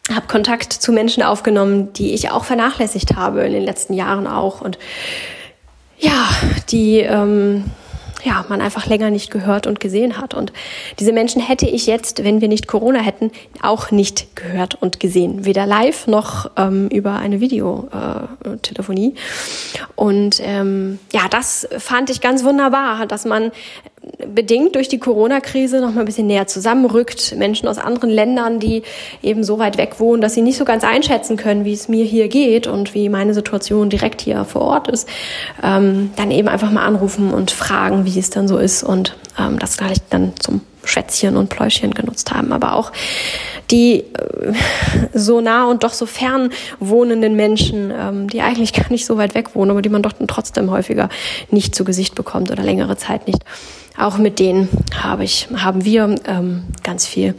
habe 0.10 0.28
Kontakt 0.28 0.74
zu 0.74 0.92
Menschen 0.92 1.24
aufgenommen, 1.24 1.94
die 1.94 2.14
ich 2.14 2.32
auch 2.32 2.44
vernachlässigt 2.44 3.16
habe 3.16 3.44
in 3.44 3.54
den 3.54 3.64
letzten 3.64 3.94
Jahren 3.94 4.28
auch 4.28 4.62
und 4.62 4.78
ja, 5.98 6.30
die 6.70 7.00
ähm, 7.00 7.66
ja, 8.24 8.46
man 8.50 8.62
einfach 8.62 8.86
länger 8.88 9.10
nicht 9.10 9.32
gehört 9.32 9.68
und 9.68 9.80
gesehen 9.80 10.18
hat. 10.18 10.34
Und 10.34 10.54
diese 11.00 11.12
Menschen 11.14 11.42
hätte 11.42 11.68
ich 11.68 11.86
jetzt, 11.86 12.24
wenn 12.24 12.42
wir 12.42 12.48
nicht 12.48 12.68
Corona 12.68 13.00
hätten, 13.00 13.32
auch 13.62 13.92
nicht 13.92 14.36
gehört 14.36 14.76
und 14.76 15.00
gesehen. 15.00 15.46
Weder 15.46 15.66
live 15.66 16.08
noch 16.08 16.52
ähm, 16.58 16.88
über 16.90 17.18
eine 17.18 17.40
Videotelefonie. 17.40 19.16
und 19.96 20.42
ähm, 20.44 21.00
ja, 21.12 21.28
das 21.30 21.68
fand 21.78 22.10
ich 22.10 22.22
ganz 22.22 22.44
wunderbar, 22.44 23.06
dass 23.08 23.26
man 23.26 23.52
bedingt 24.28 24.76
durch 24.76 24.90
die 24.90 25.00
Corona-Krise 25.00 25.80
noch 25.80 25.94
mal 25.94 26.02
ein 26.02 26.06
bisschen 26.06 26.28
näher 26.28 26.48
zusammenrückt. 26.48 27.36
Menschen 27.38 27.68
aus 27.68 27.78
anderen 27.78 28.10
Ländern, 28.10 28.60
die 28.60 28.84
eben 29.22 29.44
so 29.44 29.60
weit 29.60 29.78
weg 29.78 30.00
wohnen, 30.00 30.22
dass 30.22 30.34
sie 30.34 30.42
nicht 30.42 30.58
so 30.58 30.66
ganz 30.66 30.84
einschätzen 30.84 31.38
können, 31.38 31.64
wie 31.64 31.74
es 31.74 31.88
mir 31.88 32.04
hier 32.04 32.28
geht 32.28 32.68
und 32.68 32.94
wie 32.94 33.10
meine 33.10 33.34
Situation 33.34 33.90
direkt 33.90 34.22
hier 34.22 34.44
vor 34.46 34.62
Ort 34.62 34.88
ist, 34.90 35.08
ähm, 35.64 36.12
dann 36.16 36.32
eben 36.32 36.48
einfach 36.48 36.72
mal 36.72 36.86
anrufen 36.86 37.34
und 37.34 37.52
fragen, 37.52 38.06
wie 38.06 38.10
es 38.20 38.30
dann 38.30 38.48
so 38.48 38.58
ist 38.58 38.84
und 38.84 39.16
ähm, 39.38 39.60
das 39.60 39.78
gleich 39.78 39.98
dann 40.10 40.34
zum 40.40 40.62
Schwätzchen 40.84 41.38
und 41.38 41.50
Pläuschen 41.50 41.94
genutzt 41.94 42.32
haben, 42.32 42.52
aber 42.52 42.76
auch 42.76 42.92
die 43.72 44.00
äh, 44.00 44.54
so 45.14 45.42
nah 45.42 45.66
und 45.66 45.84
doch 45.84 45.94
so 45.94 46.06
fern 46.06 46.52
wohnenden 46.80 47.36
Menschen, 47.36 47.92
ähm, 47.92 48.30
die 48.30 48.42
eigentlich 48.42 48.74
gar 48.74 48.90
nicht 48.92 49.06
so 49.06 49.18
weit 49.18 49.36
weg 49.36 49.56
wohnen, 49.56 49.72
aber 49.72 49.82
die 49.82 49.90
man 49.90 50.02
doch 50.02 50.14
trotzdem 50.28 50.72
häufiger 50.72 51.10
nicht 51.52 51.76
zu 51.76 51.84
Gesicht 51.84 52.16
bekommt 52.16 52.52
oder 52.52 52.64
längere 52.64 52.98
Zeit 52.98 53.28
nicht. 53.28 53.44
Auch 53.98 54.18
mit 54.18 54.40
denen 54.40 54.70
habe 54.96 55.24
ich, 55.24 55.48
haben 55.56 55.86
wir 55.86 56.16
ähm, 56.26 56.64
ganz 56.84 57.06
viel 57.06 57.36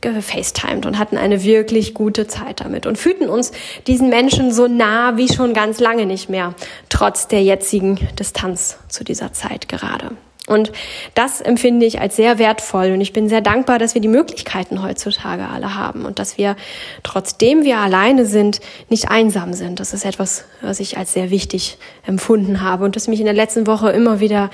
gefacetimed 0.00 0.86
und 0.86 0.98
hatten 0.98 1.16
eine 1.16 1.42
wirklich 1.44 1.94
gute 1.94 2.26
Zeit 2.26 2.60
damit 2.60 2.86
und 2.86 2.98
fühlten 2.98 3.28
uns 3.28 3.52
diesen 3.86 4.08
Menschen 4.08 4.52
so 4.52 4.66
nah 4.66 5.16
wie 5.16 5.32
schon 5.32 5.54
ganz 5.54 5.80
lange 5.80 6.06
nicht 6.06 6.28
mehr, 6.28 6.54
trotz 6.88 7.28
der 7.28 7.42
jetzigen 7.42 7.96
Distanz 8.18 8.78
zu 8.88 9.04
dieser 9.04 9.32
Zeit 9.32 9.68
gerade. 9.68 10.10
Und 10.50 10.72
das 11.14 11.40
empfinde 11.40 11.86
ich 11.86 12.00
als 12.00 12.16
sehr 12.16 12.40
wertvoll 12.40 12.90
und 12.90 13.00
ich 13.00 13.12
bin 13.12 13.28
sehr 13.28 13.40
dankbar, 13.40 13.78
dass 13.78 13.94
wir 13.94 14.00
die 14.00 14.08
Möglichkeiten 14.08 14.82
heutzutage 14.82 15.46
alle 15.46 15.76
haben 15.76 16.04
und 16.04 16.18
dass 16.18 16.38
wir, 16.38 16.56
trotzdem 17.04 17.62
wir 17.62 17.78
alleine 17.78 18.26
sind, 18.26 18.60
nicht 18.88 19.10
einsam 19.10 19.52
sind. 19.52 19.78
Das 19.78 19.94
ist 19.94 20.04
etwas, 20.04 20.44
was 20.60 20.80
ich 20.80 20.98
als 20.98 21.12
sehr 21.12 21.30
wichtig 21.30 21.78
empfunden 22.04 22.62
habe 22.62 22.84
und 22.84 22.96
das 22.96 23.06
mich 23.06 23.20
in 23.20 23.26
der 23.26 23.34
letzten 23.34 23.68
Woche 23.68 23.90
immer 23.90 24.18
wieder 24.18 24.50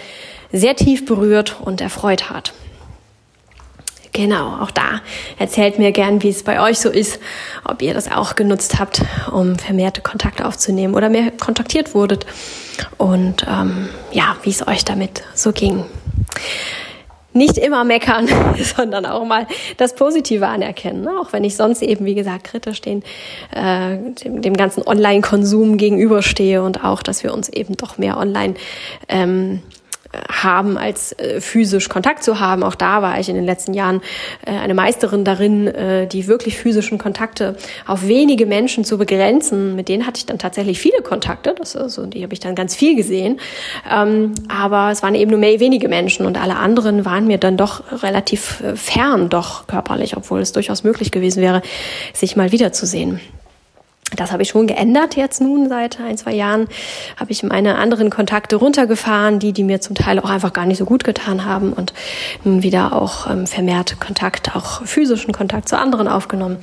sehr 0.52 0.76
tief 0.76 1.06
berührt 1.06 1.56
und 1.62 1.80
erfreut 1.80 2.28
hat. 2.28 2.52
Genau, 4.16 4.62
auch 4.62 4.70
da 4.70 5.02
erzählt 5.38 5.78
mir 5.78 5.92
gern, 5.92 6.22
wie 6.22 6.30
es 6.30 6.42
bei 6.42 6.58
euch 6.58 6.78
so 6.78 6.88
ist, 6.88 7.20
ob 7.66 7.82
ihr 7.82 7.92
das 7.92 8.10
auch 8.10 8.34
genutzt 8.34 8.78
habt, 8.78 9.02
um 9.30 9.58
vermehrte 9.58 10.00
Kontakte 10.00 10.46
aufzunehmen 10.46 10.94
oder 10.94 11.10
mehr 11.10 11.30
kontaktiert 11.32 11.94
wurdet 11.94 12.24
und 12.96 13.44
ähm, 13.46 13.90
ja, 14.12 14.34
wie 14.42 14.48
es 14.48 14.66
euch 14.66 14.86
damit 14.86 15.22
so 15.34 15.52
ging. 15.52 15.84
Nicht 17.34 17.58
immer 17.58 17.84
meckern, 17.84 18.26
sondern 18.74 19.04
auch 19.04 19.26
mal 19.26 19.46
das 19.76 19.94
Positive 19.94 20.48
anerkennen. 20.48 21.02
Ne? 21.02 21.10
Auch 21.20 21.34
wenn 21.34 21.44
ich 21.44 21.54
sonst 21.54 21.82
eben, 21.82 22.06
wie 22.06 22.14
gesagt, 22.14 22.44
kritisch 22.44 22.80
den, 22.80 23.02
äh, 23.54 23.98
dem, 24.24 24.40
dem 24.40 24.54
ganzen 24.54 24.82
Online-Konsum 24.82 25.76
gegenüberstehe 25.76 26.62
und 26.62 26.82
auch, 26.82 27.02
dass 27.02 27.22
wir 27.22 27.34
uns 27.34 27.50
eben 27.50 27.76
doch 27.76 27.98
mehr 27.98 28.16
online 28.16 28.54
ähm, 29.10 29.60
haben, 30.30 30.78
als 30.78 31.12
äh, 31.12 31.40
physisch 31.40 31.88
Kontakt 31.88 32.22
zu 32.22 32.40
haben. 32.40 32.62
Auch 32.62 32.74
da 32.74 33.02
war 33.02 33.18
ich 33.18 33.28
in 33.28 33.34
den 33.34 33.44
letzten 33.44 33.74
Jahren 33.74 34.02
äh, 34.44 34.50
eine 34.50 34.74
Meisterin 34.74 35.24
darin, 35.24 35.66
äh, 35.66 36.06
die 36.06 36.26
wirklich 36.26 36.56
physischen 36.56 36.98
Kontakte 36.98 37.56
auf 37.86 38.06
wenige 38.06 38.46
Menschen 38.46 38.84
zu 38.84 38.98
begrenzen. 38.98 39.74
Mit 39.76 39.88
denen 39.88 40.06
hatte 40.06 40.18
ich 40.18 40.26
dann 40.26 40.38
tatsächlich 40.38 40.78
viele 40.78 41.02
Kontakte, 41.02 41.54
das, 41.56 41.76
also, 41.76 42.06
die 42.06 42.22
habe 42.22 42.32
ich 42.32 42.40
dann 42.40 42.54
ganz 42.54 42.74
viel 42.74 42.96
gesehen. 42.96 43.40
Ähm, 43.90 44.34
aber 44.48 44.90
es 44.90 45.02
waren 45.02 45.14
eben 45.14 45.30
nur 45.30 45.40
mehr 45.40 45.60
wenige 45.60 45.88
Menschen 45.88 46.26
und 46.26 46.40
alle 46.40 46.56
anderen 46.56 47.04
waren 47.04 47.26
mir 47.26 47.38
dann 47.38 47.56
doch 47.56 48.02
relativ 48.02 48.60
äh, 48.60 48.76
fern, 48.76 49.28
doch 49.28 49.66
körperlich, 49.66 50.16
obwohl 50.16 50.40
es 50.40 50.52
durchaus 50.52 50.84
möglich 50.84 51.10
gewesen 51.10 51.42
wäre, 51.42 51.62
sich 52.12 52.36
mal 52.36 52.52
wiederzusehen. 52.52 53.20
Das 54.14 54.30
habe 54.30 54.42
ich 54.42 54.50
schon 54.50 54.68
geändert 54.68 55.16
jetzt 55.16 55.40
nun 55.40 55.68
seit 55.68 55.98
ein, 56.00 56.16
zwei 56.16 56.32
Jahren. 56.32 56.68
Habe 57.16 57.32
ich 57.32 57.42
meine 57.42 57.74
anderen 57.76 58.08
Kontakte 58.08 58.56
runtergefahren, 58.56 59.40
die, 59.40 59.52
die 59.52 59.64
mir 59.64 59.80
zum 59.80 59.96
Teil 59.96 60.20
auch 60.20 60.30
einfach 60.30 60.52
gar 60.52 60.64
nicht 60.64 60.78
so 60.78 60.84
gut 60.84 61.02
getan 61.02 61.44
haben 61.44 61.72
und 61.72 61.92
nun 62.44 62.62
wieder 62.62 62.92
auch 62.92 63.28
ähm, 63.28 63.48
vermehrt 63.48 63.98
Kontakt, 63.98 64.54
auch 64.54 64.84
physischen 64.84 65.32
Kontakt 65.32 65.68
zu 65.68 65.76
anderen 65.76 66.06
aufgenommen. 66.06 66.58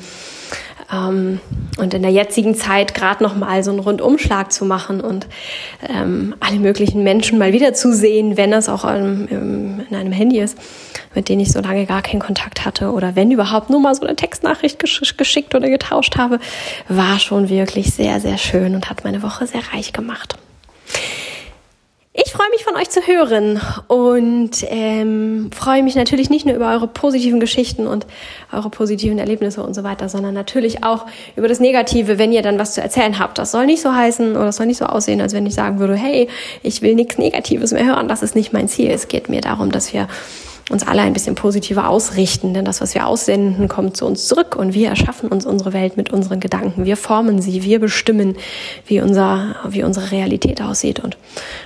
Ähm, 0.91 1.41
und 1.77 1.93
in 1.93 2.01
der 2.01 2.11
jetzigen 2.11 2.55
Zeit 2.55 2.93
gerade 2.93 3.23
noch 3.23 3.35
mal 3.35 3.63
so 3.63 3.71
einen 3.71 3.79
Rundumschlag 3.79 4.51
zu 4.51 4.63
machen 4.63 5.01
und 5.01 5.27
ähm, 5.89 6.35
alle 6.39 6.59
möglichen 6.59 7.03
Menschen 7.03 7.37
mal 7.39 7.51
wieder 7.51 7.73
zu 7.73 7.93
sehen, 7.93 8.37
wenn 8.37 8.53
es 8.53 8.69
auch 8.69 8.85
ähm, 8.85 9.27
in 9.89 9.95
einem 9.95 10.11
Handy 10.11 10.39
ist, 10.39 10.57
mit 11.15 11.29
denen 11.29 11.41
ich 11.41 11.51
so 11.51 11.61
lange 11.61 11.85
gar 11.85 12.01
keinen 12.01 12.19
Kontakt 12.19 12.65
hatte 12.65 12.91
oder 12.91 13.15
wenn 13.15 13.31
überhaupt 13.31 13.69
nur 13.69 13.79
mal 13.79 13.95
so 13.95 14.03
eine 14.03 14.15
Textnachricht 14.15 14.79
gesch 14.79 15.17
geschickt 15.17 15.55
oder 15.55 15.69
getauscht 15.69 16.17
habe, 16.17 16.39
war 16.87 17.19
schon 17.19 17.49
wirklich 17.49 17.93
sehr, 17.93 18.19
sehr 18.19 18.37
schön 18.37 18.75
und 18.75 18.89
hat 18.89 19.03
meine 19.03 19.23
Woche 19.23 19.47
sehr 19.47 19.61
reich 19.73 19.93
gemacht. 19.93 20.37
Ich 22.15 22.31
freue 22.31 22.49
mich 22.51 22.63
von 22.63 22.75
euch 22.75 22.91
zu 22.91 23.01
hören 23.07 23.59
und 23.87 24.51
ähm, 24.67 25.49
freue 25.51 25.81
mich 25.81 25.95
natürlich 25.95 26.29
nicht 26.29 26.45
nur 26.45 26.53
über 26.53 26.69
eure 26.69 26.87
positiven 26.87 27.39
Geschichten 27.39 27.87
und 27.87 28.05
eure 28.51 28.69
positiven 28.69 29.17
Erlebnisse 29.17 29.63
und 29.63 29.73
so 29.73 29.83
weiter, 29.83 30.07
sondern 30.09 30.35
natürlich 30.35 30.83
auch 30.83 31.07
über 31.35 31.47
das 31.47 31.59
Negative, 31.59 32.19
wenn 32.19 32.31
ihr 32.31 32.43
dann 32.43 32.59
was 32.59 32.75
zu 32.75 32.81
erzählen 32.81 33.17
habt. 33.17 33.39
Das 33.39 33.49
soll 33.49 33.65
nicht 33.65 33.81
so 33.81 33.95
heißen 33.95 34.35
oder 34.35 34.45
das 34.45 34.57
soll 34.57 34.67
nicht 34.67 34.77
so 34.77 34.85
aussehen, 34.85 35.21
als 35.21 35.33
wenn 35.33 35.47
ich 35.47 35.55
sagen 35.55 35.79
würde, 35.79 35.95
hey, 35.95 36.29
ich 36.61 36.83
will 36.83 36.93
nichts 36.93 37.17
Negatives 37.17 37.71
mehr 37.71 37.85
hören. 37.85 38.07
Das 38.07 38.21
ist 38.21 38.35
nicht 38.35 38.53
mein 38.53 38.67
Ziel. 38.67 38.91
Es 38.91 39.07
geht 39.07 39.27
mir 39.27 39.41
darum, 39.41 39.71
dass 39.71 39.91
wir 39.91 40.07
uns 40.69 40.87
alle 40.87 41.01
ein 41.01 41.13
bisschen 41.13 41.35
positiver 41.35 41.89
ausrichten, 41.89 42.53
denn 42.53 42.63
das, 42.63 42.79
was 42.79 42.95
wir 42.95 43.05
aussenden, 43.05 43.67
kommt 43.67 43.97
zu 43.97 44.05
uns 44.05 44.27
zurück 44.27 44.55
und 44.55 44.73
wir 44.73 44.89
erschaffen 44.89 45.29
uns 45.29 45.45
unsere 45.45 45.73
Welt 45.73 45.97
mit 45.97 46.11
unseren 46.13 46.39
Gedanken. 46.39 46.85
Wir 46.85 46.95
formen 46.95 47.41
sie, 47.41 47.63
wir 47.63 47.79
bestimmen, 47.79 48.37
wie, 48.85 49.01
unser, 49.01 49.55
wie 49.67 49.83
unsere 49.83 50.11
Realität 50.11 50.61
aussieht. 50.61 50.99
Und 50.99 51.17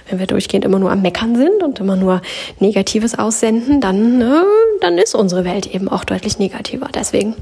wenn 0.10 0.17
wir 0.17 0.25
durchgehend 0.25 0.65
immer 0.65 0.79
nur 0.79 0.91
am 0.91 1.03
Meckern 1.03 1.36
sind 1.36 1.62
und 1.62 1.79
immer 1.79 1.95
nur 1.95 2.21
Negatives 2.60 3.17
aussenden, 3.17 3.81
dann, 3.81 4.21
äh, 4.21 4.43
dann 4.81 4.97
ist 4.97 5.13
unsere 5.13 5.45
Welt 5.45 5.67
eben 5.67 5.89
auch 5.89 6.03
deutlich 6.03 6.39
negativer. 6.39 6.89
Deswegen 6.93 7.36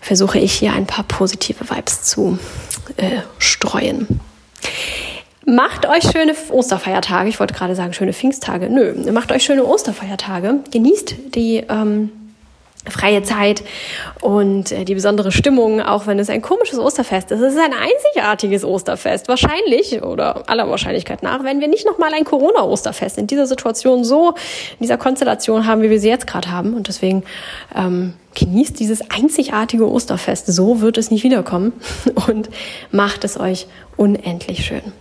versuche 0.00 0.38
ich 0.38 0.52
hier 0.52 0.72
ein 0.72 0.86
paar 0.86 1.04
positive 1.04 1.68
Vibes 1.68 2.04
zu 2.04 2.38
äh, 2.96 3.20
streuen. 3.38 4.20
Macht 5.50 5.84
euch 5.86 6.04
schöne 6.04 6.32
Osterfeiertage. 6.50 7.28
Ich 7.28 7.40
wollte 7.40 7.54
gerade 7.54 7.74
sagen, 7.74 7.92
schöne 7.92 8.12
Pfingsttage. 8.12 8.70
Nö, 8.70 8.94
macht 9.10 9.32
euch 9.32 9.42
schöne 9.42 9.64
Osterfeiertage. 9.64 10.60
Genießt 10.70 11.34
die 11.34 11.64
ähm, 11.68 12.12
freie 12.86 13.24
Zeit 13.24 13.64
und 14.20 14.70
äh, 14.70 14.84
die 14.84 14.94
besondere 14.94 15.32
Stimmung, 15.32 15.80
auch 15.80 16.06
wenn 16.06 16.20
es 16.20 16.30
ein 16.30 16.40
komisches 16.40 16.78
Osterfest 16.78 17.32
ist. 17.32 17.40
Es 17.40 17.54
ist 17.54 17.58
ein 17.58 17.72
einzigartiges 17.72 18.64
Osterfest. 18.64 19.26
Wahrscheinlich 19.26 20.04
oder 20.04 20.48
aller 20.48 20.70
Wahrscheinlichkeit 20.70 21.24
nach, 21.24 21.42
wenn 21.42 21.60
wir 21.60 21.66
nicht 21.66 21.84
nochmal 21.84 22.14
ein 22.14 22.22
Corona-Osterfest 22.22 23.18
in 23.18 23.26
dieser 23.26 23.48
Situation 23.48 24.04
so, 24.04 24.34
in 24.78 24.82
dieser 24.82 24.98
Konstellation 24.98 25.66
haben, 25.66 25.82
wie 25.82 25.90
wir 25.90 25.98
sie 25.98 26.10
jetzt 26.10 26.28
gerade 26.28 26.52
haben. 26.52 26.74
Und 26.74 26.86
deswegen 26.86 27.24
ähm, 27.74 28.14
genießt 28.36 28.78
dieses 28.78 29.10
einzigartige 29.10 29.90
Osterfest. 29.90 30.46
So 30.46 30.80
wird 30.80 30.96
es 30.96 31.10
nicht 31.10 31.24
wiederkommen 31.24 31.72
und 32.28 32.50
macht 32.92 33.24
es 33.24 33.36
euch 33.36 33.66
unendlich 33.96 34.64
schön. 34.64 34.92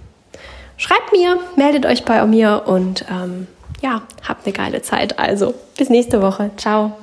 Schreibt 0.79 1.11
mir, 1.11 1.37
meldet 1.57 1.85
euch 1.85 2.05
bei 2.05 2.25
mir 2.25 2.63
und 2.65 3.03
ähm, 3.11 3.47
ja, 3.81 4.01
habt 4.25 4.45
eine 4.45 4.53
geile 4.53 4.81
Zeit. 4.81 5.19
Also 5.19 5.53
bis 5.77 5.89
nächste 5.89 6.21
Woche. 6.21 6.51
Ciao. 6.55 6.93